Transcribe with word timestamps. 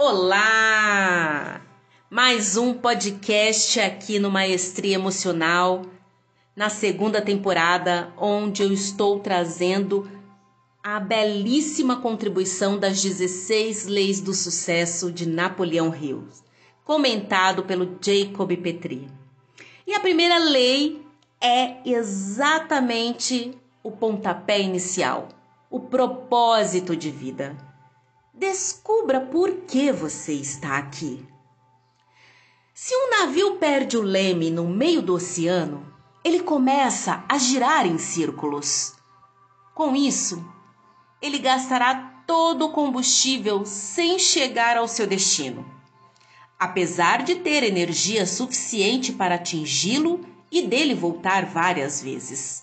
Olá! 0.00 1.60
Mais 2.08 2.56
um 2.56 2.72
podcast 2.72 3.80
aqui 3.80 4.20
no 4.20 4.30
Maestria 4.30 4.94
Emocional, 4.94 5.82
na 6.54 6.70
segunda 6.70 7.20
temporada, 7.20 8.12
onde 8.16 8.62
eu 8.62 8.72
estou 8.72 9.18
trazendo 9.18 10.08
a 10.84 11.00
belíssima 11.00 12.00
contribuição 12.00 12.78
das 12.78 13.02
16 13.02 13.88
Leis 13.88 14.20
do 14.20 14.32
Sucesso 14.34 15.10
de 15.10 15.28
Napoleão 15.28 15.92
Hill, 15.92 16.28
comentado 16.84 17.64
pelo 17.64 17.98
Jacob 18.00 18.56
Petri. 18.56 19.08
E 19.84 19.94
a 19.96 19.98
primeira 19.98 20.38
lei 20.38 21.04
é 21.40 21.78
exatamente 21.84 23.50
o 23.82 23.90
pontapé 23.90 24.60
inicial, 24.60 25.26
o 25.68 25.80
propósito 25.80 26.94
de 26.94 27.10
vida. 27.10 27.67
Descubra 28.38 29.20
por 29.20 29.52
que 29.66 29.90
você 29.90 30.32
está 30.32 30.78
aqui. 30.78 31.26
Se 32.72 32.94
um 32.94 33.10
navio 33.10 33.56
perde 33.56 33.96
o 33.96 34.00
leme 34.00 34.48
no 34.48 34.64
meio 34.68 35.02
do 35.02 35.14
oceano, 35.14 35.92
ele 36.22 36.44
começa 36.44 37.24
a 37.28 37.36
girar 37.36 37.84
em 37.84 37.98
círculos. 37.98 38.94
Com 39.74 39.96
isso, 39.96 40.40
ele 41.20 41.40
gastará 41.40 42.22
todo 42.28 42.66
o 42.66 42.70
combustível 42.70 43.66
sem 43.66 44.20
chegar 44.20 44.76
ao 44.76 44.86
seu 44.86 45.04
destino, 45.08 45.68
apesar 46.56 47.24
de 47.24 47.34
ter 47.34 47.64
energia 47.64 48.24
suficiente 48.24 49.12
para 49.12 49.34
atingi-lo 49.34 50.24
e 50.48 50.62
dele 50.62 50.94
voltar 50.94 51.44
várias 51.44 52.00
vezes. 52.00 52.62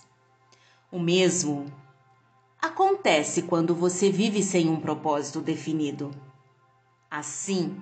O 0.90 0.98
mesmo 0.98 1.66
acontece 2.66 3.44
quando 3.44 3.74
você 3.74 4.10
vive 4.10 4.44
sem 4.44 4.70
um 4.70 4.80
propósito 4.80 5.42
definido. 5.42 6.12
Assim, 7.10 7.76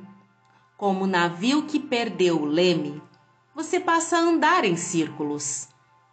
como 0.78 1.06
o 1.06 1.08
navio 1.08 1.64
que 1.64 1.80
perdeu 1.80 2.42
o 2.42 2.46
leme, 2.46 3.02
você 3.56 3.80
passa 3.80 4.17
a 4.17 4.22
andar 4.22 4.66
em 4.66 4.75
círculos, 4.75 5.67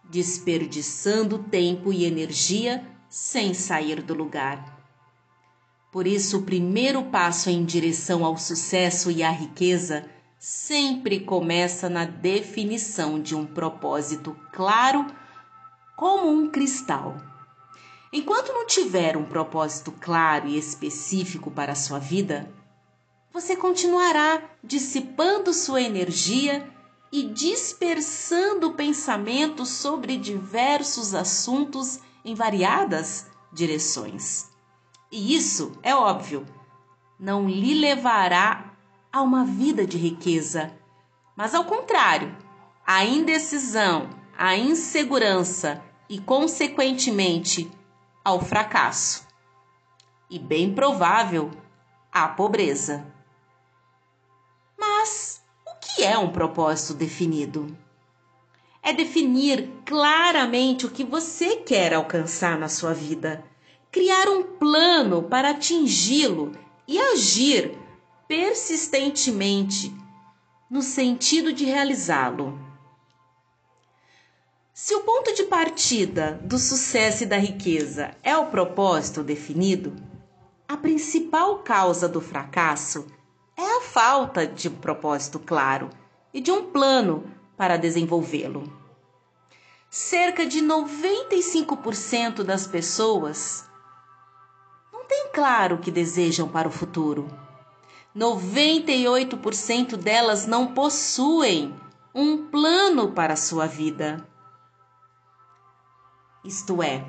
desperdiçando 0.09 1.39
tempo 1.39 1.93
e 1.93 2.05
energia 2.05 2.87
sem 3.09 3.55
sair 3.55 4.03
do 4.03 4.15
lugar. 4.15 4.79
Por 5.91 6.07
isso, 6.07 6.39
o 6.39 6.43
primeiro 6.43 7.05
passo 7.05 7.51
em 7.51 7.65
direção 7.65 8.25
ao 8.25 8.37
sucesso 8.37 9.11
e 9.11 9.23
à 9.23 9.31
riqueza 9.31 10.09
sempre 10.39 11.21
começa 11.21 11.89
na 11.89 12.05
definição 12.05 13.21
de 13.21 13.34
um 13.34 13.45
propósito 13.45 14.37
claro 14.53 15.07
como 15.97 16.31
um 16.31 16.49
cristal. 16.49 17.30
Enquanto 18.12 18.53
não 18.53 18.66
tiver 18.66 19.16
um 19.16 19.25
propósito 19.25 19.92
claro 19.92 20.48
e 20.48 20.58
específico 20.58 21.48
para 21.50 21.72
a 21.72 21.77
sua 21.77 22.00
vida, 22.00 22.53
você 23.33 23.55
continuará 23.55 24.42
dissipando 24.64 25.53
sua 25.53 25.80
energia 25.80 26.69
e 27.12 27.22
dispersando 27.22 28.72
pensamentos 28.72 29.69
sobre 29.69 30.16
diversos 30.16 31.14
assuntos 31.14 32.00
em 32.25 32.34
variadas 32.34 33.27
direções. 33.53 34.48
E 35.11 35.34
isso, 35.34 35.72
é 35.81 35.94
óbvio, 35.94 36.44
não 37.19 37.48
lhe 37.48 37.75
levará 37.75 38.72
a 39.12 39.22
uma 39.22 39.44
vida 39.44 39.86
de 39.86 39.97
riqueza, 39.97 40.72
mas 41.36 41.55
ao 41.55 41.64
contrário, 41.64 42.36
a 42.84 43.05
indecisão, 43.05 44.11
a 44.36 44.56
insegurança 44.56 45.83
e, 46.08 46.19
consequentemente, 46.19 47.70
ao 48.25 48.41
fracasso. 48.41 49.27
E 50.29 50.39
bem 50.39 50.75
provável, 50.75 51.51
à 52.13 52.29
pobreza. 52.29 53.07
Mas 54.79 55.43
o 55.67 55.79
que 55.81 56.05
é 56.05 56.17
um 56.17 56.31
propósito 56.31 56.95
definido? 56.95 57.77
É 58.83 58.93
definir 58.93 59.69
claramente 59.85 60.87
o 60.87 60.91
que 60.91 61.05
você 61.05 61.56
quer 61.56 61.93
alcançar 61.93 62.59
na 62.59 62.69
sua 62.69 62.94
vida, 62.94 63.44
criar 63.91 64.28
um 64.28 64.43
plano 64.43 65.23
para 65.25 65.50
atingi-lo 65.50 66.53
e 66.87 66.99
agir 66.99 67.78
persistentemente 68.27 69.94
no 70.71 70.83
sentido 70.83 71.53
de 71.53 71.65
realizá-lo. 71.65 72.69
Se 74.83 74.95
o 74.95 75.01
ponto 75.01 75.35
de 75.35 75.45
partida 75.45 76.41
do 76.43 76.59
sucesso 76.59 77.25
e 77.25 77.27
da 77.27 77.37
riqueza 77.37 78.17
é 78.23 78.35
o 78.39 78.47
propósito 78.47 79.23
definido, 79.23 79.95
a 80.67 80.75
principal 80.75 81.59
causa 81.59 82.09
do 82.09 82.19
fracasso 82.19 83.07
é 83.55 83.77
a 83.77 83.83
falta 83.83 84.47
de 84.47 84.71
propósito 84.71 85.39
claro 85.39 85.91
e 86.33 86.41
de 86.41 86.51
um 86.51 86.73
plano 86.73 87.31
para 87.59 87.77
desenvolvê-lo. 87.77 88.73
Cerca 89.91 90.47
de 90.47 90.63
95% 90.63 92.43
das 92.43 92.67
pessoas 92.67 93.69
não 94.91 95.05
têm 95.05 95.29
claro 95.31 95.77
o 95.77 95.79
que 95.81 95.91
desejam 95.91 96.49
para 96.49 96.67
o 96.67 96.73
futuro. 96.73 97.29
98% 98.17 99.99
delas 99.99 100.47
não 100.47 100.69
possuem 100.73 101.79
um 102.15 102.47
plano 102.47 103.12
para 103.12 103.35
a 103.35 103.37
sua 103.37 103.67
vida. 103.67 104.27
Isto 106.45 106.83
é, 106.83 107.05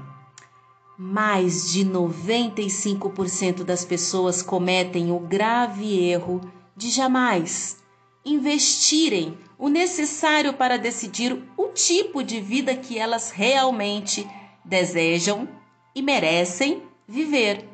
mais 0.98 1.72
de 1.72 1.86
95% 1.86 3.64
das 3.64 3.86
pessoas 3.86 4.42
cometem 4.42 5.12
o 5.12 5.20
grave 5.20 6.04
erro 6.04 6.42
de 6.76 6.90
jamais 6.90 7.82
investirem 8.26 9.38
o 9.58 9.70
necessário 9.70 10.54
para 10.54 10.78
decidir 10.78 11.42
o 11.58 11.70
tipo 11.70 12.22
de 12.24 12.40
vida 12.40 12.76
que 12.76 12.98
elas 13.00 13.32
realmente 13.32 14.30
desejam 14.66 15.48
e 15.96 16.02
merecem 16.02 16.84
viver. 17.08 17.68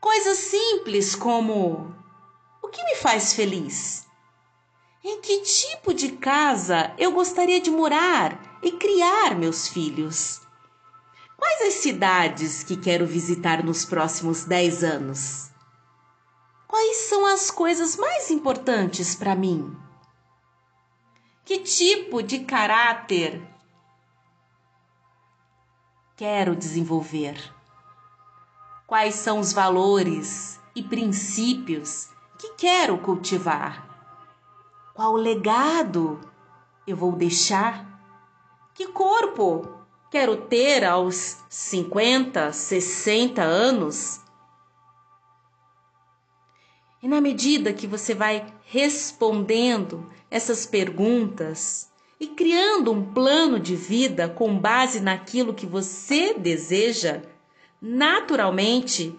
Coisas 0.00 0.38
simples 0.38 1.14
como: 1.14 1.94
o 2.62 2.68
que 2.68 2.82
me 2.84 2.96
faz 2.96 3.32
feliz? 3.32 4.06
Em 5.04 5.20
que 5.20 5.42
tipo 5.42 5.94
de 5.94 6.10
casa 6.12 6.92
eu 6.98 7.12
gostaria 7.12 7.60
de 7.60 7.70
morar 7.70 8.51
e 8.62 8.72
criar 8.72 9.34
meus 9.34 9.66
filhos? 9.66 10.40
Quais 11.36 11.62
as 11.62 11.74
cidades 11.74 12.62
que 12.62 12.76
quero 12.76 13.04
visitar 13.04 13.64
nos 13.64 13.84
próximos 13.84 14.44
10 14.44 14.84
anos? 14.84 15.50
Quais 16.68 16.96
são 17.08 17.26
as 17.26 17.50
coisas 17.50 17.96
mais 17.96 18.30
importantes 18.30 19.14
para 19.14 19.34
mim? 19.34 19.76
Que 21.44 21.58
tipo 21.58 22.22
de 22.22 22.40
caráter 22.44 23.42
quero 26.16 26.54
desenvolver? 26.54 27.52
Quais 28.86 29.16
são 29.16 29.40
os 29.40 29.52
valores 29.52 30.60
e 30.76 30.82
princípios 30.82 32.08
que 32.38 32.54
quero 32.54 32.96
cultivar? 32.98 33.88
Qual 34.94 35.14
legado 35.14 36.20
eu 36.86 36.96
vou 36.96 37.12
deixar? 37.12 37.91
Que 38.74 38.86
corpo 38.86 39.68
quero 40.10 40.36
ter 40.36 40.84
aos 40.84 41.36
50, 41.48 42.52
60 42.52 43.42
anos? 43.42 44.20
E 47.02 47.08
na 47.08 47.20
medida 47.20 47.72
que 47.72 47.86
você 47.86 48.14
vai 48.14 48.46
respondendo 48.64 50.10
essas 50.30 50.64
perguntas 50.64 51.90
e 52.18 52.28
criando 52.28 52.92
um 52.92 53.12
plano 53.12 53.58
de 53.60 53.76
vida 53.76 54.28
com 54.28 54.58
base 54.58 55.00
naquilo 55.00 55.52
que 55.52 55.66
você 55.66 56.32
deseja, 56.32 57.22
naturalmente 57.80 59.18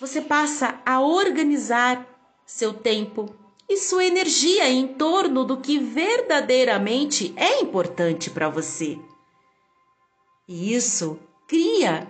você 0.00 0.20
passa 0.20 0.80
a 0.84 1.00
organizar 1.00 2.04
seu 2.44 2.74
tempo 2.74 3.41
e 3.68 3.76
sua 3.76 4.04
energia 4.04 4.68
em 4.68 4.88
torno 4.88 5.44
do 5.44 5.56
que 5.56 5.78
verdadeiramente 5.78 7.32
é 7.36 7.60
importante 7.60 8.30
para 8.30 8.48
você. 8.48 8.98
E 10.46 10.74
isso 10.74 11.18
cria 11.48 12.08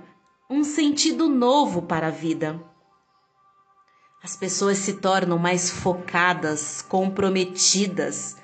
um 0.50 0.64
sentido 0.64 1.28
novo 1.28 1.82
para 1.82 2.08
a 2.08 2.10
vida. 2.10 2.60
As 4.22 4.36
pessoas 4.36 4.78
se 4.78 4.94
tornam 4.94 5.38
mais 5.38 5.70
focadas, 5.70 6.82
comprometidas, 6.82 8.36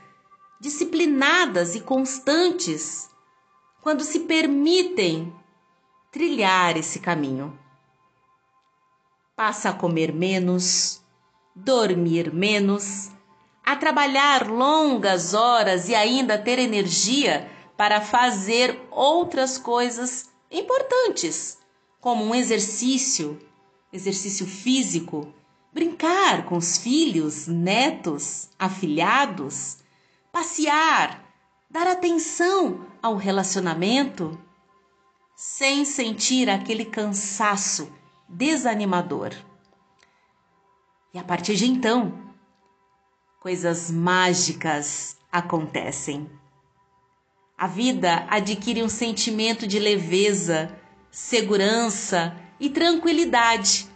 disciplinadas 0.61 1.75
e 1.75 1.81
constantes 1.81 3.09
quando 3.81 4.03
se 4.03 4.21
permitem 4.21 5.33
trilhar 6.11 6.77
esse 6.77 6.99
caminho. 6.99 7.59
Passa 9.37 9.71
a 9.71 9.73
comer 9.73 10.13
menos, 10.13 10.98
dormir 11.65 12.33
menos, 12.33 13.11
a 13.65 13.77
trabalhar 13.77 14.49
longas 14.49 15.35
horas 15.35 15.89
e 15.89 15.95
ainda 15.95 16.39
ter 16.39 16.59
energia 16.59 17.51
para 17.77 18.01
fazer 18.01 18.81
outras 18.91 19.59
coisas 19.59 20.31
importantes, 20.51 21.59
como 22.01 22.25
um 22.25 22.35
exercício, 22.35 23.39
exercício 23.93 24.47
físico, 24.47 25.33
brincar 25.73 26.45
com 26.47 26.57
os 26.57 26.79
filhos, 26.79 27.47
netos, 27.47 28.49
afilhados, 28.59 29.79
passear, 30.33 31.25
dar 31.71 31.87
atenção 31.87 32.87
ao 33.03 33.17
relacionamento, 33.17 34.39
sem 35.37 35.85
sentir 35.85 36.49
aquele 36.49 36.85
cansaço 36.85 37.93
desanimador. 38.29 39.33
E 41.13 41.19
a 41.19 41.25
partir 41.25 41.57
de 41.57 41.67
então, 41.67 42.13
coisas 43.41 43.91
mágicas 43.91 45.17
acontecem. 45.33 46.31
A 47.57 47.67
vida 47.67 48.27
adquire 48.29 48.83
um 48.83 48.89
sentimento 48.89 49.67
de 49.67 49.79
leveza, 49.79 50.71
segurança 51.11 52.37
e 52.61 52.71
tranquilidade, 52.71 53.89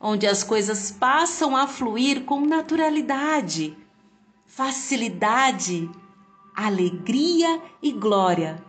onde 0.00 0.26
as 0.26 0.42
coisas 0.42 0.90
passam 0.90 1.56
a 1.56 1.66
fluir 1.66 2.24
com 2.24 2.40
naturalidade, 2.40 3.76
facilidade, 4.44 5.90
alegria 6.54 7.62
e 7.82 7.92
glória. 7.92 8.62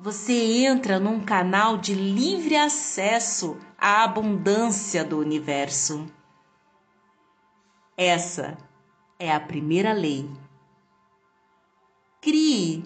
Você 0.00 0.32
entra 0.66 0.98
num 0.98 1.20
canal 1.20 1.78
de 1.78 1.94
livre 1.94 2.56
acesso 2.56 3.56
à 3.78 4.04
abundância 4.04 5.04
do 5.04 5.18
universo. 5.18 6.06
Essa 7.96 8.58
é 9.20 9.32
a 9.32 9.38
primeira 9.38 9.92
lei. 9.92 10.28
Crie 12.20 12.84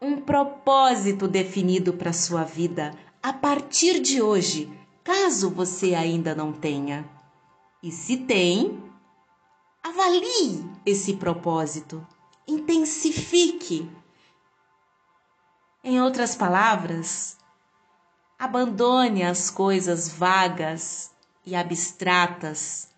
um 0.00 0.20
propósito 0.22 1.28
definido 1.28 1.92
para 1.92 2.12
sua 2.12 2.44
vida 2.44 2.94
a 3.22 3.30
partir 3.32 4.00
de 4.00 4.22
hoje, 4.22 4.72
caso 5.02 5.50
você 5.50 5.94
ainda 5.94 6.34
não 6.34 6.50
tenha. 6.50 7.06
E 7.82 7.90
se 7.90 8.16
tem, 8.16 8.82
avalie 9.82 10.64
esse 10.86 11.16
propósito, 11.16 12.06
intensifique. 12.48 13.90
Em 15.82 16.00
outras 16.00 16.34
palavras, 16.34 17.36
abandone 18.38 19.22
as 19.22 19.50
coisas 19.50 20.08
vagas 20.08 21.10
e 21.44 21.54
abstratas 21.54 22.93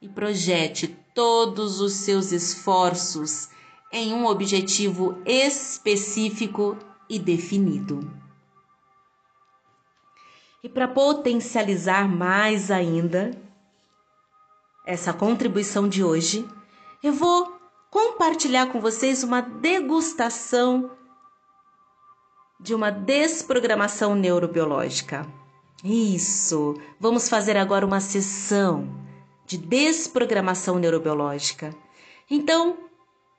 e 0.00 0.08
projete 0.08 0.88
todos 1.14 1.80
os 1.80 1.92
seus 1.92 2.32
esforços 2.32 3.48
em 3.92 4.14
um 4.14 4.26
objetivo 4.26 5.20
específico 5.26 6.76
e 7.08 7.18
definido. 7.18 8.10
E 10.62 10.68
para 10.68 10.86
potencializar 10.86 12.08
mais 12.08 12.70
ainda 12.70 13.30
essa 14.86 15.12
contribuição 15.12 15.88
de 15.88 16.04
hoje, 16.04 16.48
eu 17.02 17.12
vou 17.12 17.58
compartilhar 17.90 18.66
com 18.66 18.80
vocês 18.80 19.22
uma 19.22 19.40
degustação 19.40 20.90
de 22.58 22.74
uma 22.74 22.90
desprogramação 22.90 24.14
neurobiológica. 24.14 25.26
Isso! 25.82 26.74
Vamos 26.98 27.28
fazer 27.28 27.56
agora 27.56 27.86
uma 27.86 28.00
sessão 28.00 28.99
de 29.50 29.58
desprogramação 29.58 30.78
neurobiológica. 30.78 31.74
Então, 32.30 32.78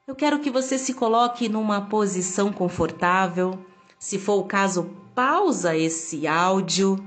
eu 0.05 0.13
quero 0.13 0.39
que 0.39 0.51
você 0.51 0.77
se 0.77 0.93
coloque 0.93 1.47
numa 1.47 1.87
posição 1.87 2.51
confortável. 2.51 3.57
Se 3.97 4.19
for 4.19 4.33
o 4.33 4.43
caso, 4.43 4.93
pausa 5.15 5.73
esse 5.73 6.27
áudio 6.27 6.97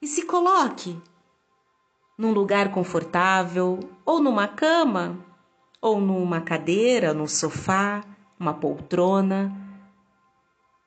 e 0.00 0.06
se 0.06 0.22
coloque 0.22 0.96
num 2.16 2.30
lugar 2.30 2.70
confortável, 2.70 3.80
ou 4.04 4.20
numa 4.20 4.46
cama, 4.46 5.18
ou 5.80 6.00
numa 6.00 6.40
cadeira, 6.40 7.12
num 7.12 7.26
sofá, 7.26 8.04
uma 8.38 8.54
poltrona, 8.54 9.52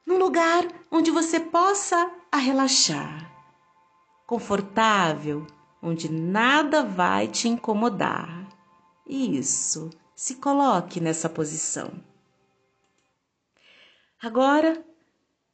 num 0.06 0.18
lugar 0.18 0.66
onde 0.90 1.12
você 1.12 1.42
possa 1.42 2.10
relaxar, 2.34 3.30
confortável, 4.26 5.46
onde 5.86 6.12
nada 6.12 6.84
vai 6.84 7.28
te 7.28 7.48
incomodar. 7.48 8.50
Isso, 9.08 9.92
se 10.16 10.36
coloque 10.36 11.00
nessa 11.00 11.30
posição. 11.30 11.94
Agora, 14.20 14.84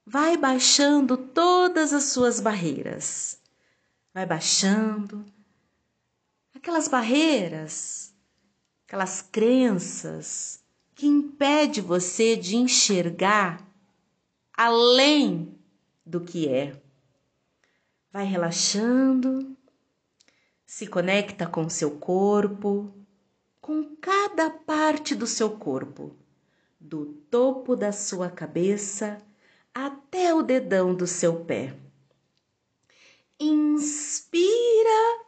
vai 0.05 0.37
baixando 0.37 1.17
todas 1.17 1.91
as 1.91 2.05
suas 2.05 2.39
barreiras. 2.39 3.41
Vai 4.13 4.25
baixando 4.25 5.25
aquelas 6.55 6.87
barreiras, 6.87 8.13
aquelas 8.87 9.21
crenças 9.21 10.63
que 10.95 11.07
impede 11.07 11.81
você 11.81 12.37
de 12.37 12.55
enxergar 12.55 13.67
além 14.53 15.57
do 16.05 16.21
que 16.21 16.47
é. 16.47 16.79
Vai 18.13 18.25
relaxando 18.25 19.57
se 20.71 20.87
conecta 20.87 21.45
com 21.45 21.67
seu 21.67 21.99
corpo, 21.99 22.93
com 23.59 23.93
cada 23.97 24.49
parte 24.49 25.13
do 25.13 25.27
seu 25.27 25.57
corpo, 25.57 26.15
do 26.79 27.07
topo 27.29 27.75
da 27.75 27.91
sua 27.91 28.29
cabeça 28.29 29.17
até 29.73 30.33
o 30.33 30.41
dedão 30.41 30.95
do 30.95 31.05
seu 31.05 31.43
pé. 31.43 31.75
Inspira 33.37 35.25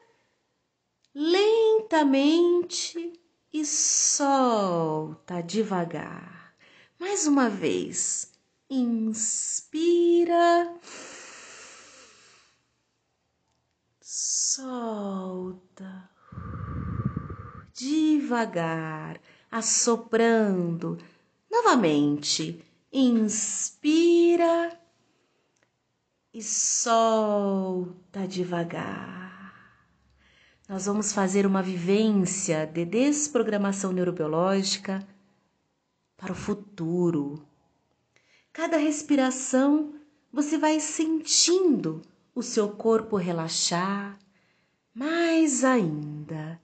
lentamente 1.13 3.11
e 3.51 3.65
solta 3.65 5.41
devagar. 5.41 6.55
Mais 6.97 7.27
uma 7.27 7.49
vez. 7.49 8.31
Inspira 8.69 10.73
solta 14.53 16.09
devagar, 17.73 19.19
assoprando. 19.51 20.97
Novamente, 21.51 22.63
inspira 22.91 24.79
e 26.33 26.41
solta 26.41 28.27
devagar. 28.27 29.23
Nós 30.67 30.85
vamos 30.85 31.11
fazer 31.11 31.45
uma 31.45 31.61
vivência 31.61 32.65
de 32.65 32.85
desprogramação 32.85 33.91
neurobiológica 33.91 35.05
para 36.17 36.31
o 36.31 36.35
futuro. 36.35 37.45
Cada 38.51 38.77
respiração 38.77 39.93
você 40.31 40.57
vai 40.57 40.79
sentindo 40.79 42.01
o 42.33 42.41
seu 42.41 42.69
corpo 42.69 43.17
relaxar, 43.17 44.17
mais 44.95 45.63
ainda. 45.63 46.62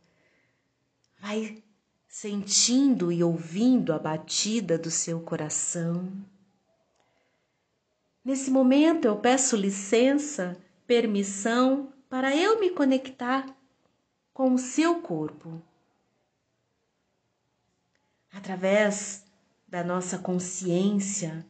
Vai 1.20 1.62
sentindo 2.08 3.12
e 3.12 3.24
ouvindo 3.24 3.94
a 3.94 4.00
batida 4.00 4.78
do 4.78 4.90
seu 4.90 5.22
coração. 5.22 6.12
Nesse 8.24 8.50
momento 8.50 9.06
eu 9.06 9.18
peço 9.18 9.56
licença, 9.56 10.58
permissão 10.88 11.94
para 12.10 12.36
eu 12.36 12.60
me 12.60 12.72
conectar 12.72 13.46
com 14.34 14.54
o 14.54 14.58
seu 14.58 15.02
corpo. 15.02 15.62
Através 18.32 19.26
da 19.68 19.84
nossa 19.84 20.18
consciência, 20.18 21.46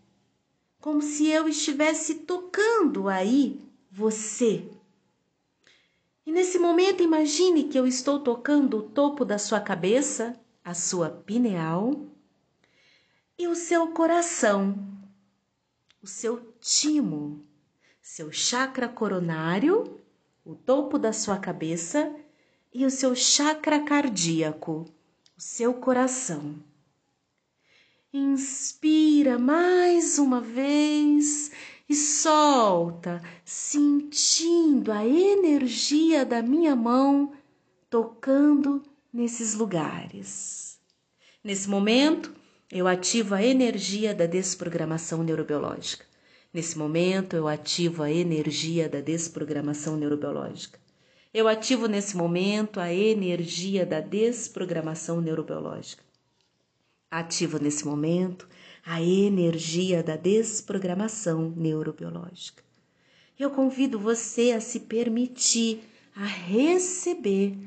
como 0.79 1.01
se 1.01 1.27
eu 1.27 1.47
estivesse 1.47 2.15
tocando 2.15 3.07
aí 3.07 3.61
você 3.91 4.69
e 6.29 6.31
nesse 6.31 6.59
momento, 6.59 7.01
imagine 7.01 7.63
que 7.63 7.79
eu 7.79 7.87
estou 7.87 8.19
tocando 8.19 8.77
o 8.77 8.83
topo 8.83 9.25
da 9.25 9.39
sua 9.39 9.59
cabeça, 9.59 10.39
a 10.63 10.75
sua 10.75 11.09
pineal, 11.09 12.05
e 13.35 13.47
o 13.47 13.55
seu 13.55 13.87
coração, 13.87 14.77
o 16.03 16.05
seu 16.05 16.53
timo, 16.61 17.43
seu 17.99 18.31
chakra 18.31 18.87
coronário, 18.87 19.99
o 20.45 20.53
topo 20.53 20.99
da 20.99 21.11
sua 21.11 21.39
cabeça 21.39 22.15
e 22.71 22.85
o 22.85 22.91
seu 22.91 23.15
chakra 23.15 23.79
cardíaco, 23.79 24.85
o 25.35 25.41
seu 25.41 25.73
coração. 25.73 26.57
Inspira 28.13 29.39
mais 29.39 30.19
uma 30.19 30.41
vez 30.41 31.51
e 31.89 31.95
solta, 31.95 33.19
sentindo 33.43 34.91
a 34.91 35.03
energia 35.03 36.23
da 36.23 36.39
minha 36.39 36.75
mão 36.75 37.33
tocando 37.89 38.83
nesses 39.11 39.55
lugares. 39.55 40.79
Nesse 41.43 41.67
momento, 41.67 42.31
eu 42.71 42.87
ativo 42.87 43.33
a 43.33 43.41
energia 43.41 44.13
da 44.13 44.27
desprogramação 44.27 45.23
neurobiológica. 45.23 46.05
Nesse 46.53 46.77
momento, 46.77 47.35
eu 47.35 47.47
ativo 47.47 48.03
a 48.03 48.11
energia 48.11 48.87
da 48.87 49.01
desprogramação 49.01 49.97
neurobiológica. 49.97 50.79
Eu 51.33 51.47
ativo 51.47 51.87
nesse 51.87 52.15
momento 52.15 52.79
a 52.79 52.93
energia 52.93 53.85
da 53.85 53.99
desprogramação 53.99 55.21
neurobiológica. 55.21 56.03
Ativo 57.09 57.59
nesse 57.59 57.85
momento 57.85 58.47
a 58.85 59.01
energia 59.01 60.01
da 60.01 60.15
desprogramação 60.15 61.53
neurobiológica. 61.55 62.63
Eu 63.37 63.49
convido 63.51 63.97
você 63.99 64.51
a 64.51 64.59
se 64.59 64.81
permitir 64.81 65.81
a 66.15 66.25
receber 66.25 67.57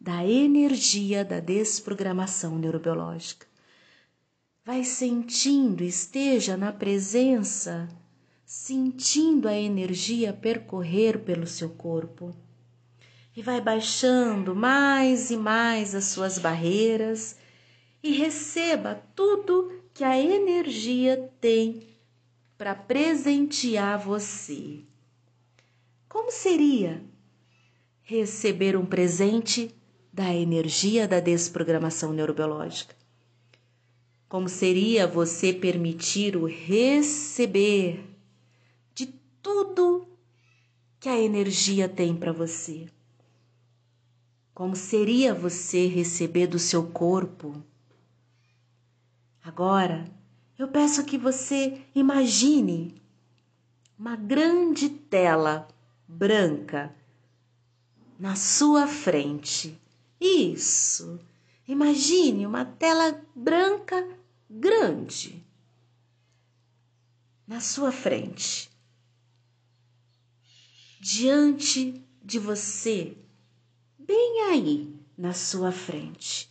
da 0.00 0.26
energia 0.26 1.24
da 1.24 1.38
desprogramação 1.38 2.58
neurobiológica. 2.58 3.46
Vai 4.64 4.82
sentindo, 4.82 5.84
esteja 5.84 6.56
na 6.56 6.72
presença, 6.72 7.88
sentindo 8.44 9.46
a 9.46 9.54
energia 9.54 10.32
percorrer 10.32 11.20
pelo 11.20 11.46
seu 11.46 11.70
corpo. 11.70 12.34
E 13.36 13.42
vai 13.42 13.60
baixando 13.60 14.54
mais 14.56 15.30
e 15.30 15.36
mais 15.36 15.94
as 15.94 16.06
suas 16.06 16.38
barreiras 16.38 17.36
e 18.02 18.12
receba 18.12 19.00
tudo 19.14 19.79
que 20.00 20.04
a 20.04 20.18
energia 20.18 21.30
tem 21.42 21.82
para 22.56 22.74
presentear 22.74 24.02
você. 24.02 24.80
Como 26.08 26.30
seria 26.30 27.04
receber 28.00 28.78
um 28.78 28.86
presente 28.86 29.74
da 30.10 30.34
energia 30.34 31.06
da 31.06 31.20
desprogramação 31.20 32.14
neurobiológica? 32.14 32.96
Como 34.26 34.48
seria 34.48 35.06
você 35.06 35.52
permitir 35.52 36.34
o 36.34 36.46
receber 36.46 38.02
de 38.94 39.04
tudo 39.42 40.08
que 40.98 41.10
a 41.10 41.20
energia 41.20 41.90
tem 41.90 42.16
para 42.16 42.32
você? 42.32 42.86
Como 44.54 44.74
seria 44.74 45.34
você 45.34 45.86
receber 45.88 46.46
do 46.46 46.58
seu 46.58 46.84
corpo? 46.86 47.62
Agora, 49.42 50.04
eu 50.58 50.68
peço 50.68 51.04
que 51.04 51.16
você 51.16 51.82
imagine 51.94 53.00
uma 53.98 54.14
grande 54.16 54.88
tela 54.88 55.66
branca 56.06 56.94
na 58.18 58.36
sua 58.36 58.86
frente. 58.86 59.80
Isso. 60.20 61.18
Imagine 61.66 62.46
uma 62.46 62.64
tela 62.64 63.22
branca 63.34 64.06
grande 64.48 65.42
na 67.46 67.60
sua 67.60 67.90
frente. 67.90 68.70
Diante 71.00 72.04
de 72.22 72.38
você, 72.38 73.16
bem 73.98 74.42
aí 74.50 74.94
na 75.16 75.32
sua 75.32 75.72
frente. 75.72 76.50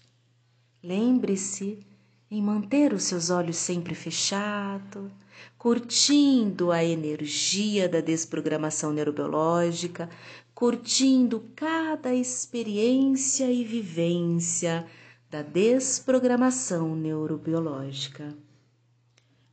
Lembre-se 0.82 1.86
em 2.32 2.42
manter 2.42 2.94
os 2.94 3.04
seus 3.04 3.30
olhos 3.30 3.58
sempre 3.58 3.96
fechados, 3.96 5.12
curtindo 5.58 6.72
a 6.72 6.84
energia 6.84 7.90
da 7.90 8.02
desprogramação 8.02 8.94
neurobiológica, 8.94 10.10
curtindo 10.54 11.44
cada 11.56 12.14
experiência 12.14 13.52
e 13.52 13.64
vivência 13.64 14.86
da 15.30 15.42
desprogramação 15.42 16.96
neurobiológica. 16.96 18.36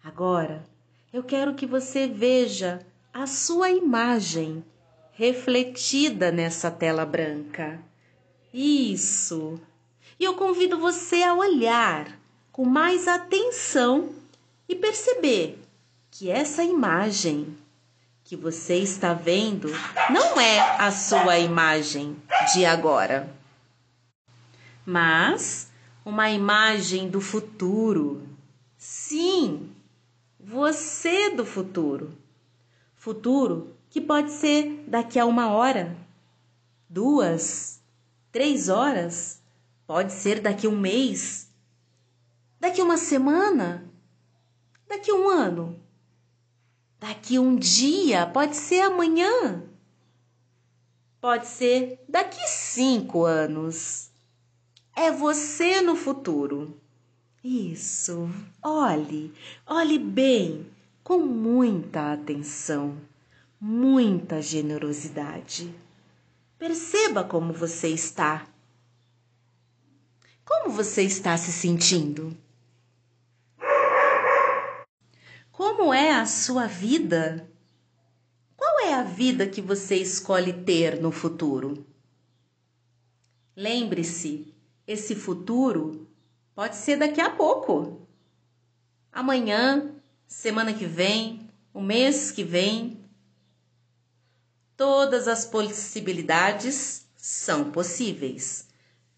Agora, 0.02 0.64
eu 1.12 1.22
quero 1.22 1.54
que 1.54 1.66
você 1.66 2.06
veja 2.06 2.84
a 3.12 3.26
sua 3.26 3.70
imagem 3.70 4.62
refletida 5.12 6.30
nessa 6.30 6.70
tela 6.70 7.06
branca. 7.06 7.80
Isso! 8.52 9.58
E 10.20 10.24
eu 10.24 10.34
convido 10.34 10.78
você 10.78 11.22
a 11.22 11.34
olhar 11.34 12.25
com 12.56 12.64
mais 12.64 13.06
atenção 13.06 14.14
e 14.66 14.74
perceber 14.74 15.62
que 16.10 16.30
essa 16.30 16.64
imagem 16.64 17.54
que 18.24 18.34
você 18.34 18.76
está 18.76 19.12
vendo 19.12 19.68
não 20.10 20.40
é 20.40 20.58
a 20.80 20.90
sua 20.90 21.38
imagem 21.38 22.16
de 22.54 22.64
agora, 22.64 23.30
mas 24.86 25.70
uma 26.02 26.30
imagem 26.30 27.10
do 27.10 27.20
futuro. 27.20 28.26
Sim, 28.78 29.70
você 30.40 31.28
do 31.28 31.44
futuro. 31.44 32.16
Futuro 32.94 33.76
que 33.90 34.00
pode 34.00 34.32
ser 34.32 34.82
daqui 34.88 35.18
a 35.18 35.26
uma 35.26 35.50
hora, 35.50 35.94
duas, 36.88 37.82
três 38.32 38.70
horas, 38.70 39.42
pode 39.86 40.10
ser 40.10 40.40
daqui 40.40 40.66
a 40.66 40.70
um 40.70 40.80
mês 40.80 41.45
Daqui 42.58 42.80
uma 42.82 42.96
semana? 42.96 43.90
Daqui 44.88 45.12
um 45.12 45.28
ano? 45.28 45.80
Daqui 46.98 47.38
um 47.38 47.56
dia? 47.56 48.26
Pode 48.26 48.56
ser 48.56 48.80
amanhã? 48.80 49.62
Pode 51.20 51.46
ser 51.46 52.02
daqui 52.08 52.46
cinco 52.46 53.24
anos. 53.24 54.10
É 54.94 55.10
você 55.10 55.82
no 55.82 55.94
futuro. 55.96 56.80
Isso. 57.42 58.28
Olhe, 58.62 59.32
olhe 59.66 59.98
bem, 59.98 60.66
com 61.04 61.18
muita 61.18 62.12
atenção, 62.12 62.96
muita 63.60 64.40
generosidade. 64.40 65.72
Perceba 66.58 67.22
como 67.22 67.52
você 67.52 67.88
está. 67.88 68.46
Como 70.44 70.70
você 70.70 71.02
está 71.02 71.36
se 71.36 71.52
sentindo? 71.52 72.36
Como 75.56 75.94
é 75.94 76.12
a 76.12 76.26
sua 76.26 76.66
vida? 76.66 77.50
Qual 78.58 78.80
é 78.80 78.92
a 78.92 79.02
vida 79.02 79.46
que 79.46 79.62
você 79.62 79.96
escolhe 79.96 80.52
ter 80.52 81.00
no 81.00 81.10
futuro? 81.10 81.86
Lembre-se, 83.56 84.54
esse 84.86 85.14
futuro 85.14 86.06
pode 86.54 86.76
ser 86.76 86.98
daqui 86.98 87.22
a 87.22 87.30
pouco. 87.30 88.06
Amanhã, 89.10 89.94
semana 90.26 90.74
que 90.74 90.84
vem, 90.84 91.48
o 91.72 91.80
mês 91.80 92.30
que 92.30 92.44
vem. 92.44 93.02
Todas 94.76 95.26
as 95.26 95.46
possibilidades 95.46 97.06
são 97.16 97.72
possíveis. 97.72 98.68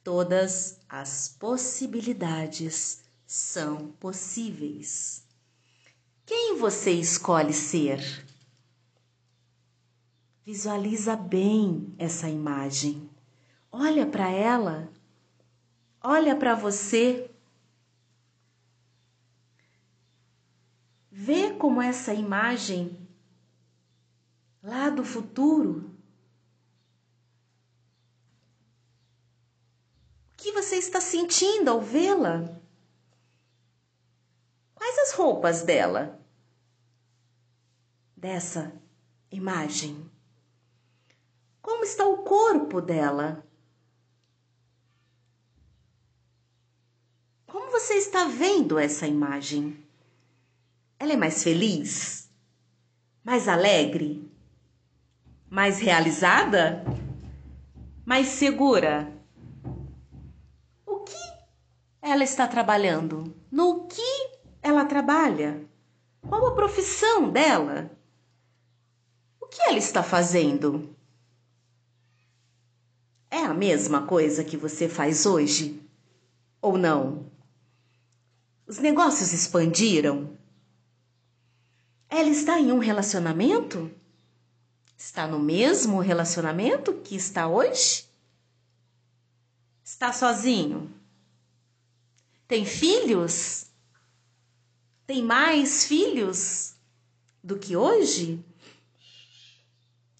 Todas 0.04 0.78
as 0.88 1.34
possibilidades 1.36 3.02
são 3.26 3.88
possíveis. 3.98 5.26
Quem 6.28 6.58
você 6.58 6.90
escolhe 6.90 7.54
ser? 7.54 8.00
Visualiza 10.44 11.16
bem 11.16 11.94
essa 11.96 12.28
imagem. 12.28 13.08
Olha 13.72 14.04
para 14.04 14.28
ela. 14.28 14.92
Olha 16.02 16.36
para 16.36 16.54
você. 16.54 17.30
Vê 21.10 21.54
como 21.54 21.80
essa 21.80 22.12
imagem 22.12 23.08
lá 24.62 24.90
do 24.90 25.04
futuro. 25.04 25.90
O 30.30 30.36
que 30.36 30.52
você 30.52 30.76
está 30.76 31.00
sentindo 31.00 31.70
ao 31.70 31.80
vê-la? 31.80 32.60
Quais 34.74 34.98
as 34.98 35.12
roupas 35.12 35.62
dela? 35.62 36.17
Dessa 38.18 38.72
imagem. 39.30 40.10
Como 41.62 41.84
está 41.84 42.04
o 42.04 42.24
corpo 42.24 42.80
dela? 42.80 43.46
Como 47.46 47.70
você 47.70 47.94
está 47.94 48.24
vendo 48.24 48.76
essa 48.76 49.06
imagem? 49.06 49.78
Ela 50.98 51.12
é 51.12 51.16
mais 51.16 51.44
feliz? 51.44 52.28
Mais 53.22 53.46
alegre? 53.46 54.28
Mais 55.48 55.78
realizada? 55.78 56.84
Mais 58.04 58.26
segura? 58.26 59.12
O 60.84 61.04
que 61.04 61.14
ela 62.02 62.24
está 62.24 62.48
trabalhando? 62.48 63.32
No 63.48 63.86
que 63.86 64.32
ela 64.60 64.84
trabalha? 64.86 65.64
Qual 66.28 66.48
a 66.48 66.54
profissão 66.56 67.30
dela? 67.30 67.96
O 69.48 69.50
que 69.50 69.62
ela 69.62 69.78
está 69.78 70.02
fazendo? 70.02 70.94
É 73.30 73.38
a 73.38 73.54
mesma 73.54 74.06
coisa 74.06 74.44
que 74.44 74.58
você 74.58 74.90
faz 74.90 75.24
hoje? 75.24 75.82
Ou 76.60 76.76
não? 76.76 77.32
Os 78.66 78.76
negócios 78.76 79.32
expandiram? 79.32 80.36
Ela 82.10 82.28
está 82.28 82.60
em 82.60 82.70
um 82.70 82.78
relacionamento? 82.78 83.90
Está 84.98 85.26
no 85.26 85.38
mesmo 85.38 85.98
relacionamento 85.98 86.92
que 86.92 87.16
está 87.16 87.48
hoje? 87.48 88.04
Está 89.82 90.12
sozinho? 90.12 90.92
Tem 92.46 92.66
filhos? 92.66 93.66
Tem 95.06 95.22
mais 95.22 95.86
filhos 95.86 96.74
do 97.42 97.58
que 97.58 97.74
hoje? 97.74 98.44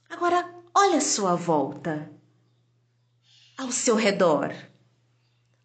Agora, 0.09 0.55
olha 0.75 0.99
a 0.99 1.03
sua 1.03 1.35
volta, 1.35 2.11
ao 3.59 3.71
seu 3.71 3.95
redor. 3.95 4.55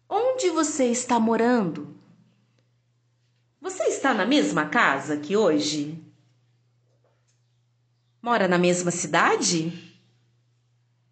Onde 0.08 0.50
você 0.50 0.84
está 0.86 1.18
morando? 1.18 1.96
Você 3.60 3.84
está 3.84 4.12
na 4.12 4.26
mesma 4.26 4.68
casa 4.68 5.16
que 5.16 5.34
hoje? 5.34 5.98
Mora 8.20 8.46
na 8.46 8.58
mesma 8.58 8.90
cidade? 8.90 9.96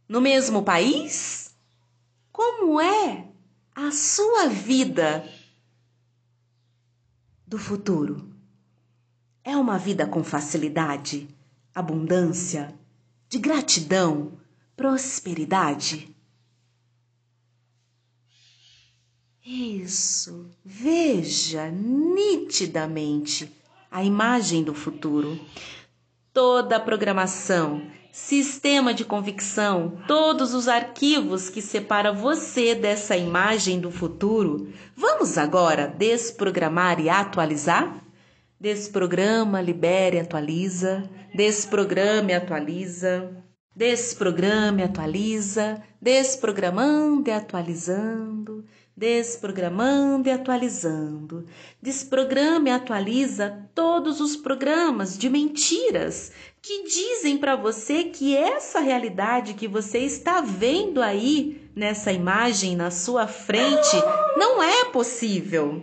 No 0.06 0.20
mesmo 0.20 0.62
país? 0.62 1.54
Como 2.30 2.78
é 2.80 3.28
a 3.74 3.90
sua 3.90 4.48
vida 4.48 5.26
do 7.46 7.58
futuro? 7.58 8.30
É 9.42 9.56
uma 9.56 9.78
vida 9.78 10.06
com 10.06 10.22
facilidade, 10.22 11.28
abundância, 11.74 12.78
de 13.32 13.38
gratidão, 13.38 14.32
prosperidade? 14.76 16.14
Isso, 19.42 20.50
veja 20.62 21.70
nitidamente 21.70 23.50
a 23.90 24.04
imagem 24.04 24.62
do 24.62 24.74
futuro. 24.74 25.40
Toda 26.30 26.76
a 26.76 26.80
programação, 26.80 27.90
sistema 28.12 28.92
de 28.92 29.02
convicção, 29.02 30.02
todos 30.06 30.52
os 30.52 30.68
arquivos 30.68 31.48
que 31.48 31.62
separa 31.62 32.12
você 32.12 32.74
dessa 32.74 33.16
imagem 33.16 33.80
do 33.80 33.90
futuro. 33.90 34.70
Vamos 34.94 35.38
agora 35.38 35.86
desprogramar 35.86 37.00
e 37.00 37.08
atualizar? 37.08 38.04
Desprograma, 38.62 39.60
libere, 39.60 40.20
atualiza. 40.20 41.02
Desprograma 41.34 42.30
e 42.30 42.34
atualiza. 42.34 43.44
Desprograma 43.74 44.80
e 44.80 44.84
atualiza. 44.84 45.82
Desprogramando 46.00 47.28
e 47.28 47.32
atualizando 47.32 48.64
desprogramando 48.96 50.28
e 50.28 50.32
atualizando. 50.32 51.46
Desprograma 51.80 52.68
e 52.68 52.72
atualiza 52.72 53.68
todos 53.74 54.20
os 54.20 54.36
programas 54.36 55.18
de 55.18 55.28
mentiras 55.28 56.30
que 56.60 56.84
dizem 56.84 57.38
para 57.38 57.56
você 57.56 58.04
que 58.04 58.36
essa 58.36 58.78
realidade 58.78 59.54
que 59.54 59.66
você 59.66 59.98
está 59.98 60.40
vendo 60.40 61.02
aí 61.02 61.68
nessa 61.74 62.12
imagem 62.12 62.76
na 62.76 62.92
sua 62.92 63.26
frente 63.26 63.96
não 64.36 64.62
é 64.62 64.84
possível. 64.84 65.82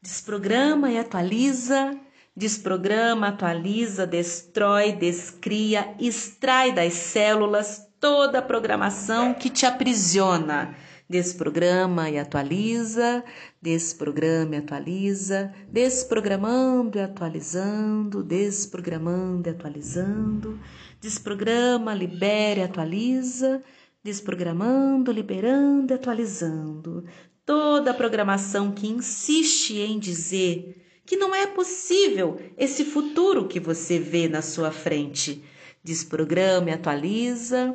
Desprograma 0.00 0.90
e 0.90 0.98
atualiza. 0.98 1.98
Desprograma, 2.36 3.28
atualiza, 3.28 4.06
destrói, 4.06 4.92
descria, 4.92 5.96
extrai 5.98 6.72
das 6.72 6.94
células 6.94 7.88
toda 7.98 8.38
a 8.38 8.42
programação 8.42 9.34
que 9.34 9.50
te 9.50 9.66
aprisiona. 9.66 10.72
Desprograma 11.10 12.10
e 12.10 12.18
atualiza, 12.18 13.24
desprograma 13.60 14.54
e 14.54 14.58
atualiza, 14.58 15.52
desprogramando 15.68 16.98
e 16.98 17.02
atualizando, 17.02 18.22
desprogramando 18.22 19.48
e 19.48 19.50
atualizando, 19.50 20.60
desprograma, 21.00 21.94
libera 21.94 22.60
e 22.60 22.62
atualiza, 22.62 23.62
desprogramando, 24.04 25.10
liberando 25.10 25.92
e 25.92 25.96
atualizando. 25.96 27.04
Toda 27.48 27.92
a 27.92 27.94
programação 27.94 28.70
que 28.70 28.86
insiste 28.86 29.78
em 29.78 29.98
dizer 29.98 30.84
que 31.06 31.16
não 31.16 31.34
é 31.34 31.46
possível 31.46 32.38
esse 32.58 32.84
futuro 32.84 33.48
que 33.48 33.58
você 33.58 33.98
vê 33.98 34.28
na 34.28 34.42
sua 34.42 34.70
frente. 34.70 35.42
Desprograma 35.82 36.68
e 36.68 36.74
atualiza. 36.74 37.74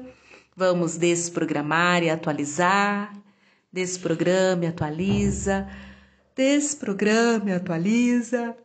Vamos 0.56 0.96
desprogramar 0.96 2.04
e 2.04 2.12
atualizar, 2.12 3.20
desprograma 3.72 4.66
e 4.66 4.68
atualiza, 4.68 5.68
desprograma 6.36 7.50
e 7.50 7.54
atualiza, 7.54 8.56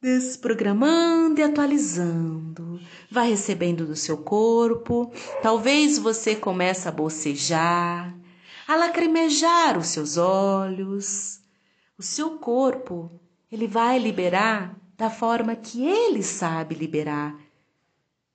desprogramando 0.00 1.38
e 1.38 1.42
atualizando. 1.42 2.80
Vai 3.10 3.28
recebendo 3.28 3.84
do 3.84 3.96
seu 3.96 4.16
corpo, 4.16 5.12
talvez 5.42 5.98
você 5.98 6.34
comece 6.34 6.88
a 6.88 6.90
bocejar, 6.90 8.21
a 8.66 8.76
lacrimejar 8.76 9.78
os 9.78 9.88
seus 9.88 10.16
olhos. 10.16 11.40
O 11.98 12.02
seu 12.02 12.38
corpo, 12.38 13.20
ele 13.50 13.66
vai 13.66 13.98
liberar 13.98 14.76
da 14.96 15.10
forma 15.10 15.54
que 15.54 15.84
ele 15.84 16.22
sabe 16.22 16.74
liberar 16.74 17.36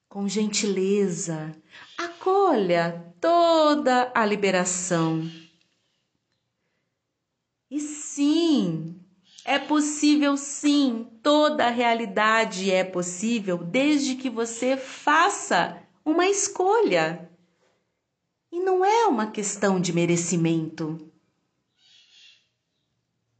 com 0.09 0.27
gentileza, 0.27 1.55
acolha 1.97 3.13
toda 3.19 4.11
a 4.15 4.25
liberação. 4.25 5.29
E 7.69 7.79
sim, 7.79 8.99
é 9.43 9.59
possível 9.59 10.37
sim, 10.37 11.07
toda 11.21 11.67
a 11.67 11.69
realidade 11.69 12.71
é 12.71 12.83
possível 12.83 13.57
desde 13.57 14.15
que 14.15 14.29
você 14.29 14.75
faça 14.77 15.77
uma 16.03 16.25
escolha. 16.27 17.26
E 18.57 18.59
não 18.59 18.83
é 18.83 19.05
uma 19.05 19.27
questão 19.27 19.79
de 19.79 19.93
merecimento. 19.93 20.97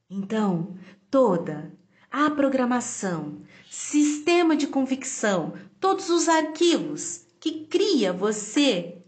Então, 0.08 0.78
toda 1.10 1.74
a 2.12 2.30
programação, 2.30 3.42
sistema 3.68 4.56
de 4.56 4.68
convicção, 4.68 5.54
todos 5.80 6.12
os 6.12 6.30
arquivos 6.30 7.26
que 7.40 7.66
cria 7.66 8.14
você, 8.14 9.02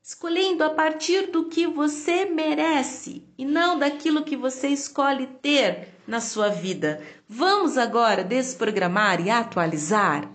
escolhendo 0.00 0.62
a 0.62 0.70
partir 0.70 1.32
do 1.32 1.48
que 1.48 1.66
você 1.66 2.26
merece 2.26 3.24
e 3.36 3.44
não 3.44 3.76
daquilo 3.76 4.22
que 4.22 4.36
você 4.36 4.68
escolhe 4.68 5.26
ter 5.26 5.96
na 6.06 6.20
sua 6.20 6.48
vida. 6.48 7.02
Vamos 7.28 7.76
agora 7.76 8.22
desprogramar 8.22 9.20
e 9.20 9.30
atualizar? 9.30 10.30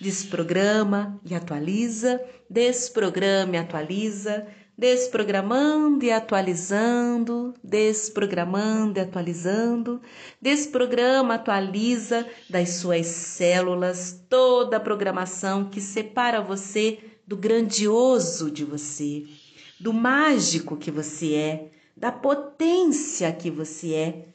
Desprograma 0.00 1.20
e 1.24 1.34
atualiza, 1.34 2.24
desprograma 2.48 3.56
e 3.56 3.58
atualiza, 3.58 4.46
desprogramando 4.76 6.04
e 6.04 6.12
atualizando, 6.12 7.54
desprogramando 7.64 8.98
e 8.98 9.02
atualizando, 9.02 10.02
desprograma, 10.40 11.34
atualiza 11.34 12.28
das 12.48 12.70
suas 12.70 13.06
células 13.06 14.24
toda 14.28 14.76
a 14.76 14.80
programação 14.80 15.70
que 15.70 15.80
separa 15.80 16.42
você 16.42 16.98
do 17.26 17.36
grandioso 17.36 18.50
de 18.50 18.64
você, 18.64 19.24
do 19.80 19.92
mágico 19.92 20.76
que 20.76 20.90
você 20.90 21.34
é, 21.34 21.70
da 21.96 22.12
potência 22.12 23.32
que 23.32 23.50
você 23.50 23.94
é, 23.94 24.28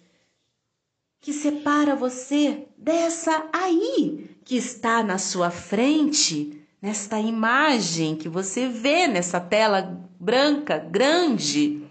que 1.21 1.31
separa 1.31 1.95
você 1.95 2.65
dessa 2.75 3.47
aí 3.53 4.31
que 4.43 4.57
está 4.57 5.03
na 5.03 5.19
sua 5.19 5.51
frente 5.51 6.60
nesta 6.81 7.19
imagem 7.19 8.15
que 8.15 8.27
você 8.27 8.67
vê 8.67 9.07
nessa 9.07 9.39
tela 9.39 10.09
branca 10.19 10.77
grande. 10.77 11.83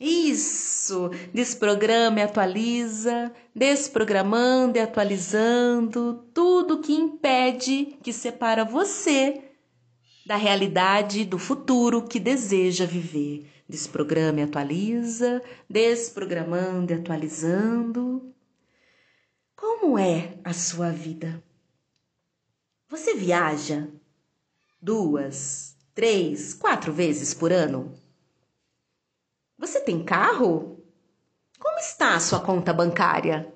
Isso, 0.00 1.10
desprograma 1.32 2.20
e 2.20 2.22
atualiza, 2.22 3.30
desprogramando 3.54 4.78
e 4.78 4.80
atualizando 4.80 6.24
tudo 6.34 6.80
que 6.80 6.92
impede, 6.92 7.98
que 8.02 8.12
separa 8.12 8.64
você 8.64 9.44
da 10.26 10.36
realidade 10.36 11.24
do 11.24 11.38
futuro 11.38 12.02
que 12.02 12.18
deseja 12.18 12.86
viver. 12.86 13.48
Desprograma 13.68 14.40
e 14.40 14.42
atualiza, 14.42 15.40
desprogramando 15.70 16.92
e 16.92 16.96
atualizando. 16.96 18.34
Como 19.54 19.96
é 19.96 20.34
a 20.42 20.52
sua 20.52 20.90
vida? 20.90 21.42
Você 22.92 23.14
viaja 23.14 23.88
duas, 24.78 25.74
três, 25.94 26.52
quatro 26.52 26.92
vezes 26.92 27.32
por 27.32 27.50
ano? 27.50 27.94
Você 29.56 29.80
tem 29.80 30.04
carro? 30.04 30.78
Como 31.58 31.78
está 31.78 32.14
a 32.14 32.20
sua 32.20 32.40
conta 32.40 32.70
bancária? 32.70 33.50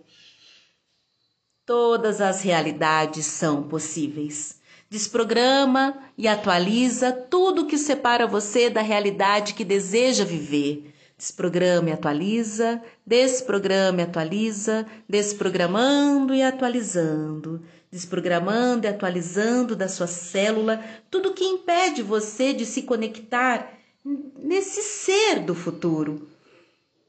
Todas 1.67 2.23
as 2.23 2.41
realidades 2.41 3.27
são 3.27 3.69
possíveis. 3.69 4.59
Desprograma 4.89 6.03
e 6.17 6.27
atualiza 6.27 7.13
tudo 7.13 7.67
que 7.67 7.77
separa 7.77 8.27
você 8.27 8.71
da 8.71 8.81
realidade 8.81 9.53
que 9.53 9.67
deseja 9.67 10.25
viver. 10.25 10.95
Desprograma 11.15 11.91
e 11.91 11.93
atualiza, 11.93 12.83
desprograma 13.07 14.01
e 14.01 14.05
atualiza, 14.05 14.87
desprogramando 15.07 16.33
e 16.33 16.43
atualizando 16.43 17.63
desprogramando 17.91 18.87
e 18.87 18.89
atualizando 18.89 19.77
da 19.77 19.89
sua 19.89 20.07
célula 20.07 20.85
tudo 21.11 21.35
que 21.35 21.45
impede 21.45 22.03
você 22.03 22.53
de 22.53 22.67
se 22.67 22.83
conectar 22.83 23.73
nesse 24.05 24.83
ser 24.83 25.41
do 25.41 25.55
futuro, 25.55 26.29